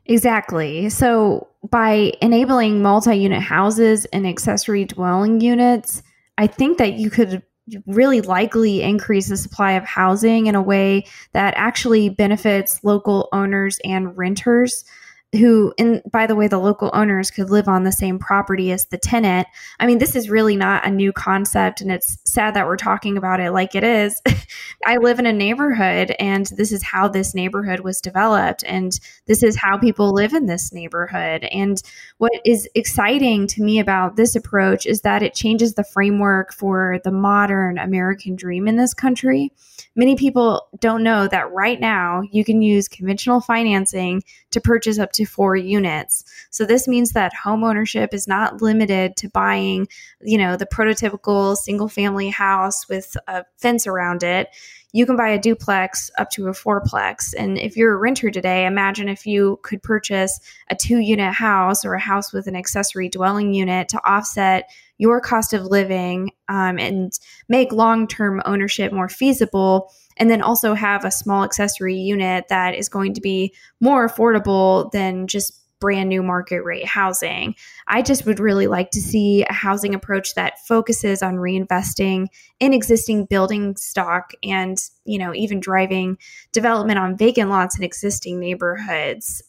Exactly. 0.04 0.88
So, 0.88 1.48
by 1.68 2.12
enabling 2.22 2.80
multi 2.80 3.16
unit 3.16 3.42
houses 3.42 4.04
and 4.06 4.26
accessory 4.26 4.84
dwelling 4.84 5.40
units, 5.40 6.02
I 6.38 6.46
think 6.46 6.78
that 6.78 6.94
you 6.94 7.10
could 7.10 7.42
really 7.86 8.20
likely 8.20 8.82
increase 8.82 9.28
the 9.28 9.36
supply 9.36 9.72
of 9.72 9.84
housing 9.84 10.46
in 10.46 10.54
a 10.54 10.62
way 10.62 11.04
that 11.32 11.54
actually 11.56 12.08
benefits 12.08 12.84
local 12.84 13.28
owners 13.32 13.80
and 13.84 14.16
renters 14.16 14.84
who 15.32 15.74
and 15.78 16.02
by 16.10 16.26
the 16.26 16.36
way 16.36 16.46
the 16.46 16.58
local 16.58 16.90
owners 16.94 17.30
could 17.30 17.50
live 17.50 17.68
on 17.68 17.82
the 17.82 17.92
same 17.92 18.18
property 18.18 18.70
as 18.70 18.86
the 18.86 18.98
tenant. 18.98 19.46
I 19.80 19.86
mean 19.86 19.98
this 19.98 20.14
is 20.14 20.30
really 20.30 20.56
not 20.56 20.86
a 20.86 20.90
new 20.90 21.12
concept 21.12 21.80
and 21.80 21.90
it's 21.90 22.18
sad 22.24 22.54
that 22.54 22.66
we're 22.66 22.76
talking 22.76 23.16
about 23.16 23.40
it 23.40 23.50
like 23.50 23.74
it 23.74 23.82
is. 23.82 24.22
I 24.86 24.96
live 24.98 25.18
in 25.18 25.26
a 25.26 25.32
neighborhood 25.32 26.14
and 26.20 26.46
this 26.56 26.70
is 26.70 26.82
how 26.82 27.08
this 27.08 27.34
neighborhood 27.34 27.80
was 27.80 28.00
developed 28.00 28.62
and 28.66 28.92
this 29.26 29.42
is 29.42 29.56
how 29.56 29.76
people 29.76 30.12
live 30.12 30.32
in 30.32 30.46
this 30.46 30.72
neighborhood. 30.72 31.44
And 31.44 31.82
what 32.18 32.32
is 32.44 32.68
exciting 32.74 33.48
to 33.48 33.62
me 33.62 33.80
about 33.80 34.16
this 34.16 34.36
approach 34.36 34.86
is 34.86 35.00
that 35.00 35.22
it 35.22 35.34
changes 35.34 35.74
the 35.74 35.84
framework 35.84 36.52
for 36.52 37.00
the 37.02 37.12
modern 37.12 37.78
american 37.78 38.36
dream 38.36 38.68
in 38.68 38.76
this 38.76 38.94
country. 38.94 39.52
Many 39.96 40.14
people 40.14 40.68
don't 40.78 41.02
know 41.02 41.26
that 41.28 41.52
right 41.52 41.80
now 41.80 42.22
you 42.30 42.44
can 42.44 42.62
use 42.62 42.86
conventional 42.86 43.40
financing 43.40 44.22
to 44.50 44.60
purchase 44.60 44.98
up 44.98 45.12
to 45.16 45.26
four 45.26 45.56
units. 45.56 46.24
So 46.50 46.64
this 46.64 46.88
means 46.88 47.12
that 47.12 47.34
home 47.34 47.64
ownership 47.64 48.14
is 48.14 48.26
not 48.26 48.62
limited 48.62 49.16
to 49.16 49.28
buying, 49.28 49.88
you 50.20 50.38
know, 50.38 50.56
the 50.56 50.66
prototypical 50.66 51.56
single 51.56 51.88
family 51.88 52.30
house 52.30 52.88
with 52.88 53.16
a 53.26 53.44
fence 53.58 53.86
around 53.86 54.22
it 54.22 54.48
you 54.96 55.04
can 55.04 55.16
buy 55.16 55.28
a 55.28 55.38
duplex 55.38 56.10
up 56.16 56.30
to 56.30 56.48
a 56.48 56.52
fourplex. 56.52 57.34
And 57.36 57.58
if 57.58 57.76
you're 57.76 57.92
a 57.92 57.98
renter 57.98 58.30
today, 58.30 58.64
imagine 58.64 59.10
if 59.10 59.26
you 59.26 59.60
could 59.62 59.82
purchase 59.82 60.40
a 60.70 60.74
two 60.74 61.00
unit 61.00 61.34
house 61.34 61.84
or 61.84 61.92
a 61.92 62.00
house 62.00 62.32
with 62.32 62.46
an 62.46 62.56
accessory 62.56 63.10
dwelling 63.10 63.52
unit 63.52 63.90
to 63.90 64.00
offset 64.08 64.70
your 64.96 65.20
cost 65.20 65.52
of 65.52 65.64
living 65.64 66.30
um, 66.48 66.78
and 66.78 67.12
make 67.46 67.72
long 67.72 68.06
term 68.08 68.40
ownership 68.46 68.90
more 68.90 69.10
feasible. 69.10 69.92
And 70.16 70.30
then 70.30 70.42
also 70.42 70.74
have 70.74 71.04
a 71.04 71.10
small 71.10 71.44
accessory 71.44 71.96
unit 71.96 72.46
that 72.48 72.74
is 72.74 72.88
going 72.88 73.14
to 73.14 73.20
be 73.20 73.54
more 73.80 74.08
affordable 74.08 74.90
than 74.92 75.26
just 75.26 75.62
brand 75.78 76.08
new 76.08 76.22
market 76.22 76.62
rate 76.62 76.86
housing. 76.86 77.54
I 77.86 78.02
just 78.02 78.24
would 78.26 78.40
really 78.40 78.66
like 78.66 78.90
to 78.92 79.00
see 79.00 79.44
a 79.44 79.52
housing 79.52 79.94
approach 79.94 80.34
that 80.34 80.58
focuses 80.66 81.22
on 81.22 81.34
reinvesting 81.36 82.28
in 82.60 82.72
existing 82.72 83.26
building 83.26 83.76
stock 83.76 84.32
and, 84.42 84.78
you 85.04 85.18
know, 85.18 85.34
even 85.34 85.60
driving 85.60 86.18
development 86.52 86.98
on 86.98 87.16
vacant 87.16 87.50
lots 87.50 87.76
in 87.76 87.84
existing 87.84 88.40
neighborhoods. 88.40 89.42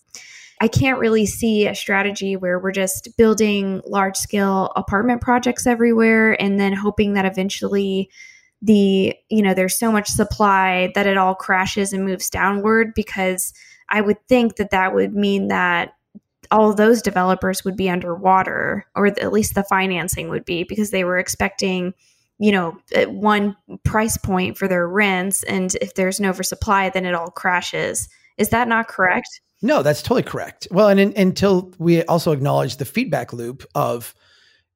I 0.59 0.67
can't 0.67 0.99
really 0.99 1.27
see 1.27 1.67
a 1.67 1.75
strategy 1.75 2.35
where 2.35 2.59
we're 2.59 2.71
just 2.71 3.15
building 3.15 3.81
large 3.85 4.17
scale 4.17 4.71
apartment 4.75 5.21
projects 5.21 5.67
everywhere 5.67 6.39
and 6.41 6.59
then 6.59 6.73
hoping 6.73 7.13
that 7.13 7.25
eventually 7.25 8.09
the 8.61 9.13
you 9.29 9.41
know 9.41 9.53
there's 9.53 9.77
so 9.77 9.91
much 9.91 10.07
supply 10.07 10.91
that 10.95 11.05
it 11.05 11.17
all 11.17 11.35
crashes 11.35 11.93
and 11.93 12.05
moves 12.05 12.29
downward 12.29 12.93
because 12.95 13.53
I 13.89 14.01
would 14.01 14.17
think 14.27 14.55
that 14.55 14.71
that 14.71 14.93
would 14.93 15.13
mean 15.13 15.47
that 15.47 15.93
all 16.51 16.73
those 16.73 17.01
developers 17.01 17.63
would 17.63 17.75
be 17.75 17.89
underwater, 17.89 18.85
or 18.95 19.07
at 19.07 19.33
least 19.33 19.55
the 19.55 19.63
financing 19.63 20.29
would 20.29 20.45
be, 20.45 20.63
because 20.63 20.91
they 20.91 21.03
were 21.03 21.17
expecting, 21.17 21.93
you 22.39 22.51
know, 22.51 22.77
one 23.07 23.55
price 23.83 24.17
point 24.17 24.57
for 24.57 24.67
their 24.67 24.87
rents. 24.87 25.43
And 25.43 25.75
if 25.75 25.95
there's 25.95 26.19
an 26.19 26.25
oversupply, 26.25 26.89
then 26.89 27.05
it 27.05 27.13
all 27.13 27.31
crashes. 27.31 28.07
Is 28.37 28.49
that 28.49 28.67
not 28.67 28.87
correct? 28.87 29.41
No, 29.61 29.81
that's 29.81 30.01
totally 30.01 30.23
correct. 30.23 30.67
Well, 30.71 30.87
and 30.87 30.99
until 30.99 31.73
we 31.79 32.03
also 32.03 32.31
acknowledge 32.31 32.77
the 32.77 32.85
feedback 32.85 33.33
loop 33.33 33.65
of, 33.75 34.13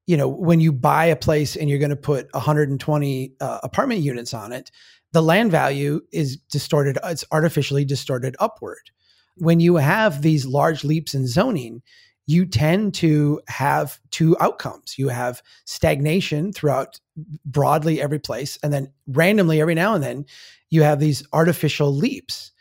you 0.06 0.16
know, 0.16 0.28
when 0.28 0.60
you 0.60 0.72
buy 0.72 1.06
a 1.06 1.16
place 1.16 1.56
and 1.56 1.70
you're 1.70 1.78
going 1.78 1.90
to 1.90 1.96
put 1.96 2.32
120 2.34 3.32
uh, 3.40 3.58
apartment 3.62 4.00
units 4.00 4.34
on 4.34 4.52
it, 4.52 4.70
the 5.12 5.22
land 5.22 5.50
value 5.50 6.00
is 6.12 6.36
distorted, 6.50 6.98
it's 7.04 7.24
artificially 7.30 7.84
distorted 7.84 8.34
upward. 8.40 8.90
When 9.36 9.60
you 9.60 9.76
have 9.76 10.22
these 10.22 10.46
large 10.46 10.84
leaps 10.84 11.14
in 11.14 11.26
zoning, 11.26 11.82
you 12.26 12.46
tend 12.46 12.94
to 12.94 13.40
have 13.48 14.00
two 14.10 14.36
outcomes. 14.40 14.98
You 14.98 15.08
have 15.08 15.42
stagnation 15.64 16.52
throughout 16.52 17.00
broadly 17.44 18.00
every 18.00 18.18
place, 18.18 18.58
and 18.62 18.72
then 18.72 18.92
randomly 19.06 19.60
every 19.60 19.74
now 19.74 19.94
and 19.94 20.02
then 20.02 20.26
you 20.70 20.82
have 20.82 21.00
these 21.00 21.26
artificial 21.32 21.92
leaps. 21.92 22.52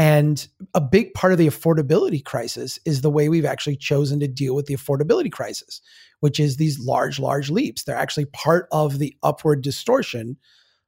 And 0.00 0.48
a 0.72 0.80
big 0.80 1.12
part 1.12 1.34
of 1.34 1.38
the 1.38 1.46
affordability 1.46 2.24
crisis 2.24 2.78
is 2.86 3.02
the 3.02 3.10
way 3.10 3.28
we've 3.28 3.44
actually 3.44 3.76
chosen 3.76 4.18
to 4.20 4.26
deal 4.26 4.54
with 4.54 4.64
the 4.64 4.74
affordability 4.74 5.30
crisis, 5.30 5.82
which 6.20 6.40
is 6.40 6.56
these 6.56 6.78
large, 6.78 7.20
large 7.20 7.50
leaps. 7.50 7.84
They're 7.84 7.94
actually 7.96 8.24
part 8.24 8.66
of 8.72 8.98
the 8.98 9.14
upward 9.22 9.60
distortion 9.60 10.38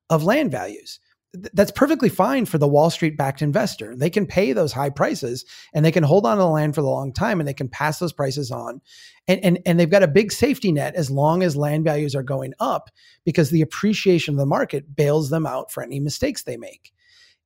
of 0.08 0.24
land 0.24 0.50
values. 0.50 0.98
That's 1.34 1.70
perfectly 1.72 2.08
fine 2.08 2.46
for 2.46 2.56
the 2.56 2.66
Wall 2.66 2.88
Street 2.88 3.18
backed 3.18 3.42
investor. 3.42 3.94
They 3.94 4.08
can 4.08 4.26
pay 4.26 4.54
those 4.54 4.72
high 4.72 4.88
prices 4.88 5.44
and 5.74 5.84
they 5.84 5.92
can 5.92 6.04
hold 6.04 6.24
on 6.24 6.38
to 6.38 6.42
the 6.42 6.48
land 6.48 6.74
for 6.74 6.80
the 6.80 6.88
long 6.88 7.12
time 7.12 7.38
and 7.38 7.46
they 7.46 7.52
can 7.52 7.68
pass 7.68 7.98
those 7.98 8.14
prices 8.14 8.50
on. 8.50 8.80
And, 9.28 9.44
and, 9.44 9.58
and 9.66 9.78
they've 9.78 9.90
got 9.90 10.02
a 10.02 10.08
big 10.08 10.32
safety 10.32 10.72
net 10.72 10.94
as 10.94 11.10
long 11.10 11.42
as 11.42 11.54
land 11.54 11.84
values 11.84 12.14
are 12.14 12.22
going 12.22 12.54
up 12.60 12.88
because 13.26 13.50
the 13.50 13.60
appreciation 13.60 14.32
of 14.32 14.38
the 14.38 14.46
market 14.46 14.96
bails 14.96 15.28
them 15.28 15.44
out 15.44 15.70
for 15.70 15.82
any 15.82 16.00
mistakes 16.00 16.44
they 16.44 16.56
make 16.56 16.94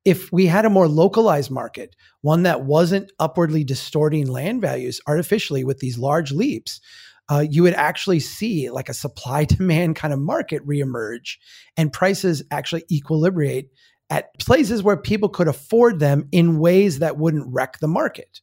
if 0.07 0.31
we 0.33 0.47
had 0.47 0.65
a 0.65 0.71
more 0.71 0.87
localized 0.87 1.51
market, 1.51 1.97
one 2.23 2.45
that 2.45 2.63
wasn't 2.63 3.11
upwardly 3.19 3.65
distorting 3.65 4.29
land 4.29 4.61
values 4.61 5.01
artificially 5.09 5.65
with 5.65 5.81
these 5.81 5.99
large 5.99 6.31
leaps, 6.31 6.81
uh, 7.29 7.45
you 7.51 7.65
would 7.65 7.75
actually 7.75 8.21
see 8.21 8.71
like 8.71 8.89
a 8.89 8.95
supply 8.95 9.45
demand 9.45 9.97
kind 9.97 10.15
of 10.15 10.21
market 10.21 10.65
reemerge 10.65 11.39
and 11.77 11.93
prices 11.93 12.43
actually 12.53 12.85
equilibrate 12.91 13.69
at 14.09 14.39
places 14.39 14.81
where 14.81 14.97
people 14.97 15.29
could 15.29 15.49
afford 15.49 15.99
them 15.99 16.29
in 16.31 16.61
ways 16.61 17.01
that 17.01 17.19
wouldn't 17.19 17.53
wreck 17.53 17.81
the 17.81 17.89
market. 17.89 18.41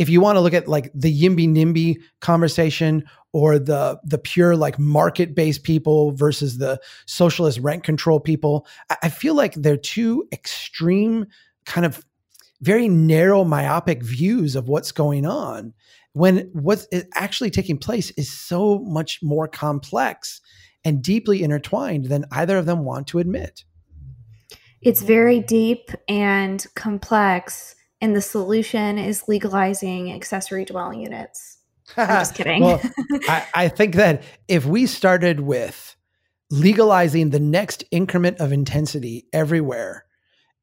If 0.00 0.08
you 0.08 0.22
want 0.22 0.36
to 0.36 0.40
look 0.40 0.54
at 0.54 0.66
like 0.66 0.90
the 0.94 1.12
YIMBY 1.12 1.46
NIMBY 1.46 2.00
conversation 2.20 3.04
or 3.34 3.58
the 3.58 4.00
the 4.02 4.16
pure 4.16 4.56
like 4.56 4.78
market 4.78 5.34
based 5.34 5.62
people 5.62 6.12
versus 6.12 6.56
the 6.56 6.80
socialist 7.04 7.58
rent 7.58 7.84
control 7.84 8.18
people, 8.18 8.66
I 9.02 9.10
feel 9.10 9.34
like 9.34 9.52
they're 9.52 9.76
two 9.76 10.26
extreme 10.32 11.26
kind 11.66 11.84
of 11.84 12.02
very 12.62 12.88
narrow 12.88 13.44
myopic 13.44 14.02
views 14.02 14.56
of 14.56 14.68
what's 14.68 14.90
going 14.90 15.26
on 15.26 15.74
when 16.14 16.48
what's 16.54 16.86
eh, 16.92 17.02
actually 17.14 17.50
taking 17.50 17.76
place 17.76 18.10
is 18.12 18.32
so 18.32 18.78
much 18.78 19.20
more 19.22 19.48
complex 19.48 20.40
and 20.82 21.02
deeply 21.02 21.42
intertwined 21.42 22.06
than 22.06 22.24
either 22.32 22.56
of 22.56 22.64
them 22.64 22.86
want 22.86 23.06
to 23.08 23.18
admit. 23.18 23.64
It's 24.80 25.02
very 25.02 25.40
deep 25.40 25.90
and 26.08 26.66
complex, 26.74 27.76
and 28.00 28.16
the 28.16 28.20
solution 28.20 28.98
is 28.98 29.28
legalizing 29.28 30.12
accessory 30.12 30.64
dwelling 30.64 31.00
units. 31.00 31.58
I'm 31.96 32.08
just 32.08 32.34
kidding. 32.34 32.62
well, 32.62 32.80
I, 33.28 33.46
I 33.54 33.68
think 33.68 33.94
that 33.96 34.22
if 34.48 34.64
we 34.64 34.86
started 34.86 35.40
with 35.40 35.96
legalizing 36.50 37.30
the 37.30 37.40
next 37.40 37.84
increment 37.90 38.38
of 38.38 38.52
intensity 38.52 39.26
everywhere, 39.32 40.04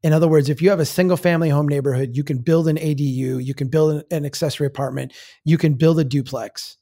in 0.04 0.13
other 0.13 0.28
words, 0.28 0.50
if 0.50 0.62
you 0.62 0.69
have 0.69 0.80
a 0.80 0.86
single 0.86 1.17
family 1.17 1.50
home 1.50 1.67
neighborhood, 1.67 2.15
you 2.15 2.23
can 2.23 2.39
build 2.39 2.67
an 2.67 2.78
ADU, 2.78 3.43
you 3.43 3.54
can 3.54 3.67
build 3.67 4.04
an 4.12 4.26
accessory 4.26 4.67
apartment, 4.67 5.13
you 5.43 5.58
can 5.58 5.73
build 5.73 6.00
a 6.00 6.04
duplex. 6.04 6.78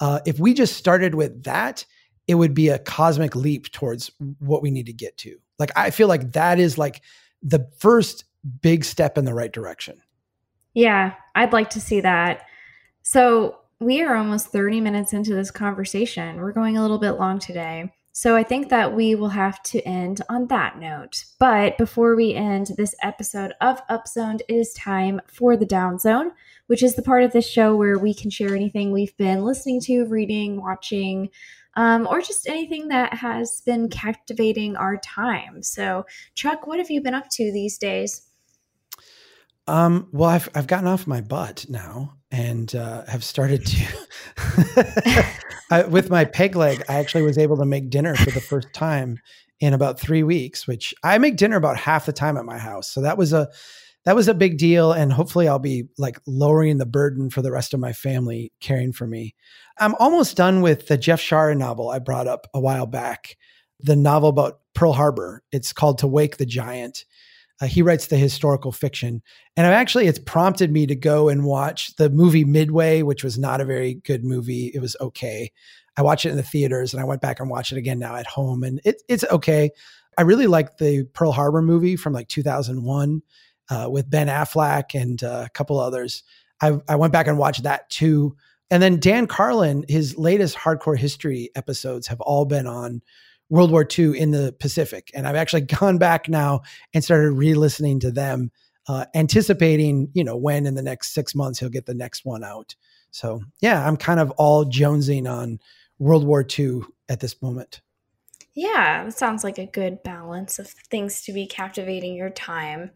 Uh, 0.00 0.20
if 0.26 0.38
we 0.38 0.54
just 0.54 0.76
started 0.76 1.14
with 1.14 1.44
that, 1.44 1.84
it 2.26 2.34
would 2.34 2.54
be 2.54 2.68
a 2.68 2.78
cosmic 2.78 3.34
leap 3.34 3.70
towards 3.72 4.10
what 4.38 4.62
we 4.62 4.70
need 4.70 4.86
to 4.86 4.92
get 4.92 5.16
to. 5.18 5.36
Like, 5.58 5.70
I 5.76 5.90
feel 5.90 6.08
like 6.08 6.32
that 6.32 6.58
is 6.58 6.78
like 6.78 7.02
the 7.42 7.68
first 7.78 8.24
big 8.60 8.84
step 8.84 9.18
in 9.18 9.24
the 9.24 9.34
right 9.34 9.52
direction. 9.52 10.00
Yeah, 10.74 11.14
I'd 11.34 11.52
like 11.52 11.70
to 11.70 11.80
see 11.80 12.00
that. 12.00 12.46
So, 13.02 13.58
we 13.80 14.00
are 14.00 14.14
almost 14.14 14.48
30 14.48 14.80
minutes 14.80 15.12
into 15.12 15.34
this 15.34 15.50
conversation. 15.50 16.36
We're 16.36 16.52
going 16.52 16.76
a 16.76 16.82
little 16.82 16.98
bit 16.98 17.12
long 17.12 17.40
today. 17.40 17.92
So 18.14 18.36
I 18.36 18.42
think 18.42 18.68
that 18.68 18.94
we 18.94 19.14
will 19.14 19.30
have 19.30 19.62
to 19.64 19.80
end 19.82 20.20
on 20.28 20.46
that 20.48 20.78
note. 20.78 21.24
But 21.38 21.78
before 21.78 22.14
we 22.14 22.34
end 22.34 22.68
this 22.76 22.94
episode 23.02 23.54
of 23.62 23.80
Upzoned, 23.88 24.42
it 24.48 24.54
is 24.54 24.74
time 24.74 25.20
for 25.26 25.56
the 25.56 25.64
Down 25.64 25.98
Zone, 25.98 26.32
which 26.66 26.82
is 26.82 26.94
the 26.94 27.02
part 27.02 27.24
of 27.24 27.32
this 27.32 27.48
show 27.48 27.74
where 27.74 27.98
we 27.98 28.12
can 28.12 28.30
share 28.30 28.54
anything 28.54 28.92
we've 28.92 29.16
been 29.16 29.44
listening 29.44 29.80
to, 29.82 30.04
reading, 30.04 30.60
watching, 30.60 31.30
um, 31.74 32.06
or 32.06 32.20
just 32.20 32.46
anything 32.46 32.88
that 32.88 33.14
has 33.14 33.62
been 33.62 33.88
captivating 33.88 34.76
our 34.76 34.98
time. 34.98 35.62
So, 35.62 36.04
Chuck, 36.34 36.66
what 36.66 36.78
have 36.78 36.90
you 36.90 37.00
been 37.00 37.14
up 37.14 37.30
to 37.30 37.50
these 37.50 37.78
days? 37.78 38.28
Um, 39.68 40.08
well, 40.12 40.30
I've 40.30 40.48
I've 40.54 40.66
gotten 40.66 40.88
off 40.88 41.06
my 41.06 41.20
butt 41.20 41.66
now 41.68 42.14
and 42.30 42.74
uh, 42.74 43.04
have 43.06 43.22
started 43.22 43.64
to 43.66 45.26
I, 45.70 45.84
with 45.84 46.10
my 46.10 46.24
peg 46.24 46.56
leg. 46.56 46.82
I 46.88 46.94
actually 46.94 47.22
was 47.22 47.38
able 47.38 47.56
to 47.58 47.64
make 47.64 47.90
dinner 47.90 48.14
for 48.14 48.30
the 48.30 48.40
first 48.40 48.72
time 48.72 49.18
in 49.60 49.74
about 49.74 50.00
three 50.00 50.24
weeks, 50.24 50.66
which 50.66 50.92
I 51.04 51.18
make 51.18 51.36
dinner 51.36 51.56
about 51.56 51.76
half 51.76 52.06
the 52.06 52.12
time 52.12 52.36
at 52.36 52.44
my 52.44 52.58
house. 52.58 52.88
So 52.88 53.00
that 53.02 53.16
was 53.16 53.32
a 53.32 53.48
that 54.04 54.16
was 54.16 54.26
a 54.26 54.34
big 54.34 54.58
deal, 54.58 54.90
and 54.90 55.12
hopefully 55.12 55.46
I'll 55.46 55.60
be 55.60 55.84
like 55.96 56.18
lowering 56.26 56.78
the 56.78 56.86
burden 56.86 57.30
for 57.30 57.40
the 57.40 57.52
rest 57.52 57.72
of 57.72 57.78
my 57.78 57.92
family 57.92 58.52
caring 58.60 58.92
for 58.92 59.06
me. 59.06 59.36
I'm 59.78 59.94
almost 60.00 60.36
done 60.36 60.60
with 60.60 60.88
the 60.88 60.98
Jeff 60.98 61.20
Shaara 61.20 61.56
novel 61.56 61.88
I 61.88 62.00
brought 62.00 62.26
up 62.26 62.48
a 62.52 62.58
while 62.58 62.86
back, 62.86 63.36
the 63.78 63.94
novel 63.94 64.30
about 64.30 64.58
Pearl 64.74 64.92
Harbor. 64.92 65.44
It's 65.52 65.72
called 65.72 65.98
To 65.98 66.08
Wake 66.08 66.38
the 66.38 66.46
Giant 66.46 67.04
uh, 67.62 67.66
he 67.66 67.80
writes 67.80 68.08
the 68.08 68.16
historical 68.16 68.72
fiction, 68.72 69.22
and 69.56 69.64
I've 69.64 69.72
actually 69.72 70.08
it's 70.08 70.18
prompted 70.18 70.72
me 70.72 70.84
to 70.86 70.96
go 70.96 71.28
and 71.28 71.44
watch 71.44 71.94
the 71.94 72.10
movie 72.10 72.44
Midway, 72.44 73.02
which 73.02 73.22
was 73.22 73.38
not 73.38 73.60
a 73.60 73.64
very 73.64 73.94
good 73.94 74.24
movie. 74.24 74.72
It 74.74 74.80
was 74.80 74.96
okay. 75.00 75.52
I 75.96 76.02
watched 76.02 76.26
it 76.26 76.30
in 76.30 76.36
the 76.36 76.42
theaters, 76.42 76.92
and 76.92 77.00
I 77.00 77.04
went 77.04 77.20
back 77.20 77.38
and 77.38 77.48
watched 77.48 77.70
it 77.70 77.78
again 77.78 78.00
now 78.00 78.16
at 78.16 78.26
home, 78.26 78.64
and 78.64 78.80
it, 78.84 79.00
it's 79.08 79.24
okay. 79.30 79.70
I 80.18 80.22
really 80.22 80.48
like 80.48 80.78
the 80.78 81.04
Pearl 81.12 81.30
Harbor 81.30 81.62
movie 81.62 81.94
from 81.94 82.12
like 82.12 82.26
2001 82.26 83.22
uh, 83.70 83.88
with 83.88 84.10
Ben 84.10 84.26
Affleck 84.26 85.00
and 85.00 85.22
uh, 85.22 85.44
a 85.46 85.50
couple 85.50 85.78
others. 85.78 86.24
I, 86.60 86.80
I 86.88 86.96
went 86.96 87.12
back 87.12 87.28
and 87.28 87.38
watched 87.38 87.62
that 87.62 87.88
too. 87.90 88.36
And 88.70 88.82
then 88.82 88.98
Dan 88.98 89.26
Carlin, 89.26 89.84
his 89.88 90.18
latest 90.18 90.56
hardcore 90.56 90.98
history 90.98 91.50
episodes 91.54 92.08
have 92.08 92.20
all 92.20 92.44
been 92.44 92.66
on 92.66 93.02
World 93.52 93.70
War 93.70 93.86
II 93.86 94.18
in 94.18 94.30
the 94.30 94.56
Pacific. 94.58 95.10
And 95.14 95.28
I've 95.28 95.36
actually 95.36 95.60
gone 95.80 95.98
back 95.98 96.26
now 96.26 96.62
and 96.94 97.04
started 97.04 97.32
re 97.32 97.52
listening 97.52 98.00
to 98.00 98.10
them, 98.10 98.50
uh, 98.88 99.04
anticipating, 99.14 100.08
you 100.14 100.24
know, 100.24 100.38
when 100.38 100.64
in 100.64 100.74
the 100.74 100.82
next 100.82 101.12
six 101.12 101.34
months 101.34 101.60
he'll 101.60 101.68
get 101.68 101.84
the 101.84 101.92
next 101.92 102.24
one 102.24 102.42
out. 102.42 102.74
So, 103.10 103.42
yeah, 103.60 103.86
I'm 103.86 103.98
kind 103.98 104.20
of 104.20 104.30
all 104.32 104.64
jonesing 104.64 105.30
on 105.30 105.58
World 105.98 106.26
War 106.26 106.42
II 106.58 106.80
at 107.10 107.20
this 107.20 107.42
moment. 107.42 107.82
Yeah, 108.54 109.04
that 109.04 109.18
sounds 109.18 109.44
like 109.44 109.58
a 109.58 109.66
good 109.66 110.02
balance 110.02 110.58
of 110.58 110.68
things 110.68 111.20
to 111.24 111.34
be 111.34 111.46
captivating 111.46 112.14
your 112.14 112.30
time. 112.30 112.92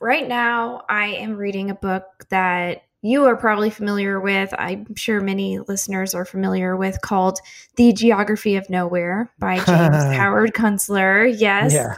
Right 0.00 0.26
now, 0.26 0.82
I 0.88 1.08
am 1.08 1.36
reading 1.36 1.68
a 1.68 1.74
book 1.74 2.04
that 2.30 2.84
you 3.02 3.24
are 3.24 3.36
probably 3.36 3.70
familiar 3.70 4.20
with, 4.20 4.52
I'm 4.58 4.94
sure 4.94 5.20
many 5.20 5.58
listeners 5.58 6.14
are 6.14 6.24
familiar 6.24 6.76
with, 6.76 7.00
called 7.00 7.38
The 7.76 7.92
Geography 7.92 8.56
of 8.56 8.68
Nowhere 8.68 9.32
by 9.38 9.56
James 9.64 10.16
Howard 10.16 10.52
Kunstler. 10.52 11.34
Yes. 11.36 11.72
Yeah. 11.72 11.96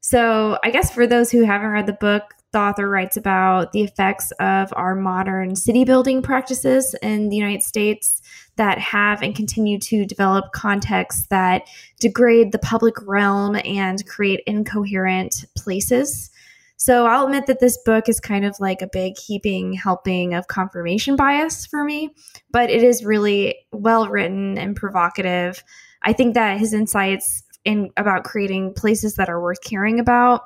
So, 0.00 0.58
I 0.62 0.70
guess 0.70 0.94
for 0.94 1.06
those 1.06 1.30
who 1.30 1.44
haven't 1.44 1.68
read 1.68 1.86
the 1.86 1.92
book, 1.92 2.22
the 2.52 2.60
author 2.60 2.88
writes 2.88 3.16
about 3.16 3.72
the 3.72 3.82
effects 3.82 4.30
of 4.40 4.72
our 4.76 4.94
modern 4.94 5.56
city 5.56 5.84
building 5.84 6.22
practices 6.22 6.94
in 7.02 7.28
the 7.28 7.36
United 7.36 7.62
States 7.62 8.22
that 8.54 8.78
have 8.78 9.20
and 9.20 9.34
continue 9.34 9.78
to 9.78 10.06
develop 10.06 10.52
contexts 10.52 11.26
that 11.26 11.68
degrade 12.00 12.52
the 12.52 12.58
public 12.58 12.94
realm 13.06 13.56
and 13.64 14.06
create 14.06 14.40
incoherent 14.46 15.44
places 15.56 16.30
so 16.76 17.06
I'll 17.06 17.24
admit 17.24 17.46
that 17.46 17.60
this 17.60 17.78
book 17.84 18.08
is 18.08 18.20
kind 18.20 18.44
of 18.44 18.56
like 18.60 18.82
a 18.82 18.88
big 18.92 19.18
heaping 19.18 19.72
helping 19.72 20.34
of 20.34 20.48
confirmation 20.48 21.16
bias 21.16 21.66
for 21.66 21.84
me, 21.84 22.10
but 22.50 22.70
it 22.70 22.82
is 22.82 23.04
really 23.04 23.56
well 23.72 24.08
written 24.08 24.58
and 24.58 24.76
provocative. 24.76 25.62
I 26.02 26.12
think 26.12 26.34
that 26.34 26.58
his 26.58 26.74
insights 26.74 27.42
in 27.64 27.90
about 27.96 28.24
creating 28.24 28.74
places 28.74 29.14
that 29.14 29.28
are 29.28 29.42
worth 29.42 29.62
caring 29.62 29.98
about 29.98 30.42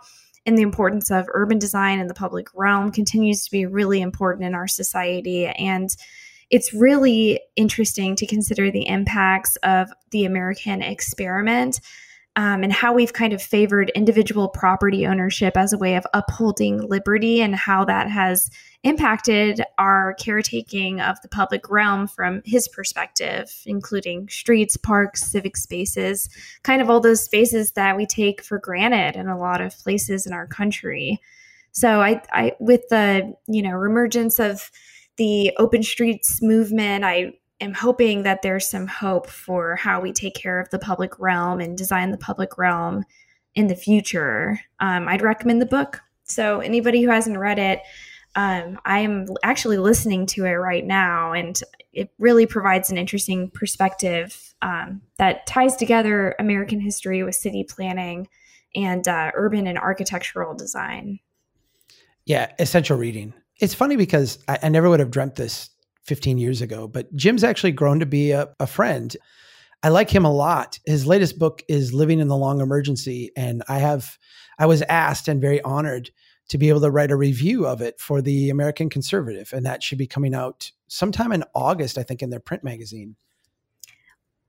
and 0.46 0.56
the 0.56 0.62
importance 0.62 1.10
of 1.10 1.26
urban 1.34 1.58
design 1.58 1.98
in 1.98 2.06
the 2.06 2.14
public 2.14 2.46
realm 2.54 2.90
continues 2.90 3.44
to 3.44 3.50
be 3.50 3.66
really 3.66 4.00
important 4.00 4.46
in 4.46 4.54
our 4.54 4.68
society 4.68 5.46
and 5.46 5.96
it's 6.48 6.74
really 6.74 7.40
interesting 7.54 8.16
to 8.16 8.26
consider 8.26 8.70
the 8.70 8.88
impacts 8.88 9.56
of 9.62 9.88
the 10.10 10.24
American 10.24 10.82
experiment 10.82 11.80
um, 12.36 12.62
and 12.62 12.72
how 12.72 12.92
we've 12.92 13.12
kind 13.12 13.32
of 13.32 13.42
favored 13.42 13.90
individual 13.94 14.48
property 14.48 15.06
ownership 15.06 15.56
as 15.56 15.72
a 15.72 15.78
way 15.78 15.96
of 15.96 16.06
upholding 16.14 16.80
liberty 16.88 17.42
and 17.42 17.56
how 17.56 17.84
that 17.84 18.08
has 18.08 18.50
impacted 18.82 19.60
our 19.78 20.14
caretaking 20.14 21.00
of 21.00 21.20
the 21.22 21.28
public 21.28 21.68
realm 21.68 22.06
from 22.06 22.40
his 22.44 22.68
perspective, 22.68 23.52
including 23.66 24.28
streets, 24.28 24.76
parks, 24.76 25.22
civic 25.22 25.56
spaces, 25.56 26.28
kind 26.62 26.80
of 26.80 26.88
all 26.88 27.00
those 27.00 27.24
spaces 27.24 27.72
that 27.72 27.96
we 27.96 28.06
take 28.06 28.42
for 28.42 28.58
granted 28.58 29.18
in 29.18 29.28
a 29.28 29.38
lot 29.38 29.60
of 29.60 29.76
places 29.78 30.26
in 30.26 30.32
our 30.32 30.46
country. 30.46 31.20
So 31.72 32.00
I, 32.00 32.22
I 32.32 32.52
with 32.58 32.88
the 32.90 33.34
you 33.48 33.62
know 33.62 33.82
emergence 33.82 34.38
of 34.38 34.70
the 35.16 35.52
open 35.58 35.82
streets 35.82 36.40
movement, 36.40 37.04
I 37.04 37.34
am 37.60 37.74
hoping 37.74 38.22
that 38.22 38.42
there's 38.42 38.68
some 38.68 38.86
hope 38.86 39.28
for 39.28 39.76
how 39.76 40.00
we 40.00 40.12
take 40.12 40.34
care 40.34 40.60
of 40.60 40.70
the 40.70 40.78
public 40.78 41.18
realm 41.18 41.60
and 41.60 41.76
design 41.76 42.10
the 42.10 42.18
public 42.18 42.58
realm 42.58 43.04
in 43.54 43.66
the 43.66 43.74
future. 43.74 44.60
Um, 44.80 45.08
I'd 45.08 45.22
recommend 45.22 45.60
the 45.60 45.66
book. 45.66 46.00
So, 46.24 46.60
anybody 46.60 47.02
who 47.02 47.10
hasn't 47.10 47.38
read 47.38 47.58
it, 47.58 47.80
um, 48.36 48.78
I 48.84 49.00
am 49.00 49.26
actually 49.42 49.78
listening 49.78 50.26
to 50.26 50.44
it 50.44 50.52
right 50.52 50.84
now, 50.84 51.32
and 51.32 51.60
it 51.92 52.10
really 52.18 52.46
provides 52.46 52.90
an 52.90 52.98
interesting 52.98 53.50
perspective 53.50 54.54
um, 54.62 55.02
that 55.18 55.46
ties 55.46 55.74
together 55.74 56.36
American 56.38 56.80
history 56.80 57.22
with 57.24 57.34
city 57.34 57.64
planning 57.68 58.28
and 58.76 59.08
uh, 59.08 59.32
urban 59.34 59.66
and 59.66 59.78
architectural 59.78 60.54
design. 60.54 61.18
Yeah, 62.24 62.52
essential 62.60 62.96
reading. 62.96 63.34
It's 63.58 63.74
funny 63.74 63.96
because 63.96 64.38
I, 64.46 64.58
I 64.62 64.68
never 64.68 64.88
would 64.88 65.00
have 65.00 65.10
dreamt 65.10 65.34
this 65.34 65.70
15 66.10 66.38
years 66.38 66.60
ago, 66.60 66.88
but 66.88 67.14
Jim's 67.14 67.44
actually 67.44 67.70
grown 67.70 68.00
to 68.00 68.06
be 68.06 68.32
a, 68.32 68.48
a 68.58 68.66
friend. 68.66 69.16
I 69.84 69.90
like 69.90 70.10
him 70.10 70.24
a 70.24 70.32
lot. 70.32 70.80
His 70.84 71.06
latest 71.06 71.38
book 71.38 71.62
is 71.68 71.94
Living 71.94 72.18
in 72.18 72.26
the 72.26 72.36
Long 72.36 72.60
Emergency. 72.60 73.30
And 73.36 73.62
I 73.68 73.78
have, 73.78 74.18
I 74.58 74.66
was 74.66 74.82
asked 74.82 75.28
and 75.28 75.40
very 75.40 75.62
honored 75.62 76.10
to 76.48 76.58
be 76.58 76.68
able 76.68 76.80
to 76.80 76.90
write 76.90 77.12
a 77.12 77.16
review 77.16 77.64
of 77.64 77.80
it 77.80 78.00
for 78.00 78.20
the 78.20 78.50
American 78.50 78.90
Conservative. 78.90 79.52
And 79.52 79.64
that 79.66 79.84
should 79.84 79.98
be 79.98 80.08
coming 80.08 80.34
out 80.34 80.72
sometime 80.88 81.30
in 81.30 81.44
August, 81.54 81.96
I 81.96 82.02
think, 82.02 82.22
in 82.22 82.30
their 82.30 82.40
print 82.40 82.64
magazine. 82.64 83.14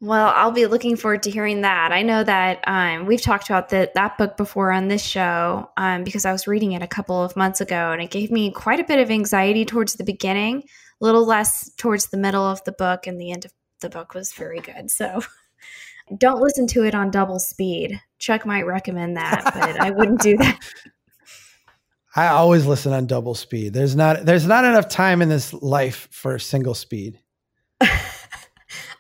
Well, 0.02 0.34
I'll 0.36 0.52
be 0.52 0.66
looking 0.66 0.98
forward 0.98 1.24
to 1.24 1.32
hearing 1.32 1.62
that. 1.62 1.92
I 1.92 2.02
know 2.02 2.24
that 2.24 2.64
um, 2.68 3.06
we've 3.06 3.22
talked 3.22 3.50
about 3.50 3.70
the, 3.70 3.92
that 3.94 4.18
book 4.18 4.36
before 4.36 4.72
on 4.72 4.88
this 4.88 5.04
show 5.04 5.70
um, 5.78 6.04
because 6.04 6.26
I 6.26 6.32
was 6.32 6.48
reading 6.48 6.72
it 6.72 6.82
a 6.82 6.88
couple 6.88 7.24
of 7.24 7.36
months 7.36 7.62
ago 7.62 7.92
and 7.92 8.02
it 8.02 8.10
gave 8.10 8.32
me 8.32 8.52
quite 8.52 8.80
a 8.80 8.84
bit 8.84 8.98
of 8.98 9.12
anxiety 9.12 9.64
towards 9.64 9.94
the 9.94 10.04
beginning 10.04 10.64
a 11.02 11.06
little 11.06 11.26
less 11.26 11.72
towards 11.78 12.08
the 12.08 12.18
middle 12.18 12.46
of 12.46 12.64
the 12.64 12.72
book, 12.72 13.08
and 13.08 13.20
the 13.20 13.32
end 13.32 13.46
of 13.46 13.52
the 13.82 13.90
book 13.90 14.14
was 14.14 14.34
very 14.34 14.60
good. 14.60 14.92
So 14.92 15.22
don't 16.18 16.42
listen 16.42 16.68
to 16.68 16.86
it 16.86 16.96
on 16.96 17.12
double 17.12 17.40
speed. 17.40 18.00
Chuck 18.20 18.46
might 18.46 18.66
recommend 18.66 19.18
that, 19.18 19.44
but 19.54 19.80
I 19.80 19.92
wouldn't 19.92 20.22
do 20.22 20.38
that. 20.38 20.60
I 22.16 22.28
always 22.28 22.66
listen 22.66 22.92
on 22.92 23.08
double 23.08 23.36
speed. 23.36 23.74
There's 23.74 23.96
not 23.96 24.26
there's 24.26 24.46
not 24.46 24.66
enough 24.66 24.90
time 24.90 25.22
in 25.22 25.30
this 25.30 25.54
life 25.54 26.10
for 26.12 26.38
single 26.40 26.76
speed. 26.76 27.21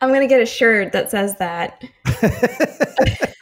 I'm 0.02 0.12
gonna 0.12 0.28
get 0.28 0.42
a 0.42 0.46
shirt 0.46 0.92
that 0.94 1.12
says 1.12 1.38
that. 1.38 1.84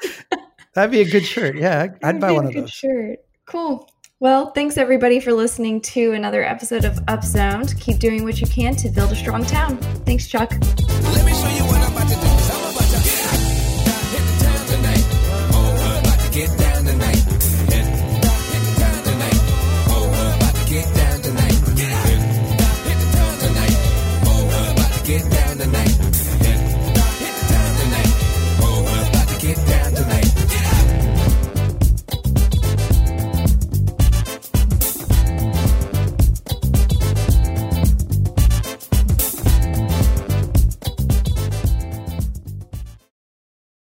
That'd 0.73 0.91
be 0.91 1.01
a 1.01 1.09
good 1.09 1.25
shirt. 1.25 1.57
Yeah, 1.57 1.87
I'd 2.03 2.19
buy 2.19 2.31
one 2.31 2.45
of 2.45 2.53
those. 2.53 2.69
Shirt. 2.69 3.19
Cool. 3.45 3.89
Well, 4.19 4.51
thanks 4.51 4.77
everybody 4.77 5.21
for 5.21 5.31
listening 5.31 5.79
to 5.81 6.11
another 6.11 6.43
episode 6.43 6.83
of 6.83 6.95
Upzoned. 7.05 7.79
Keep 7.79 7.99
doing 7.99 8.25
what 8.25 8.41
you 8.41 8.47
can 8.47 8.75
to 8.75 8.89
build 8.89 9.13
a 9.13 9.15
strong 9.15 9.45
town. 9.45 9.77
Thanks, 10.05 10.27
Chuck. 10.27 10.51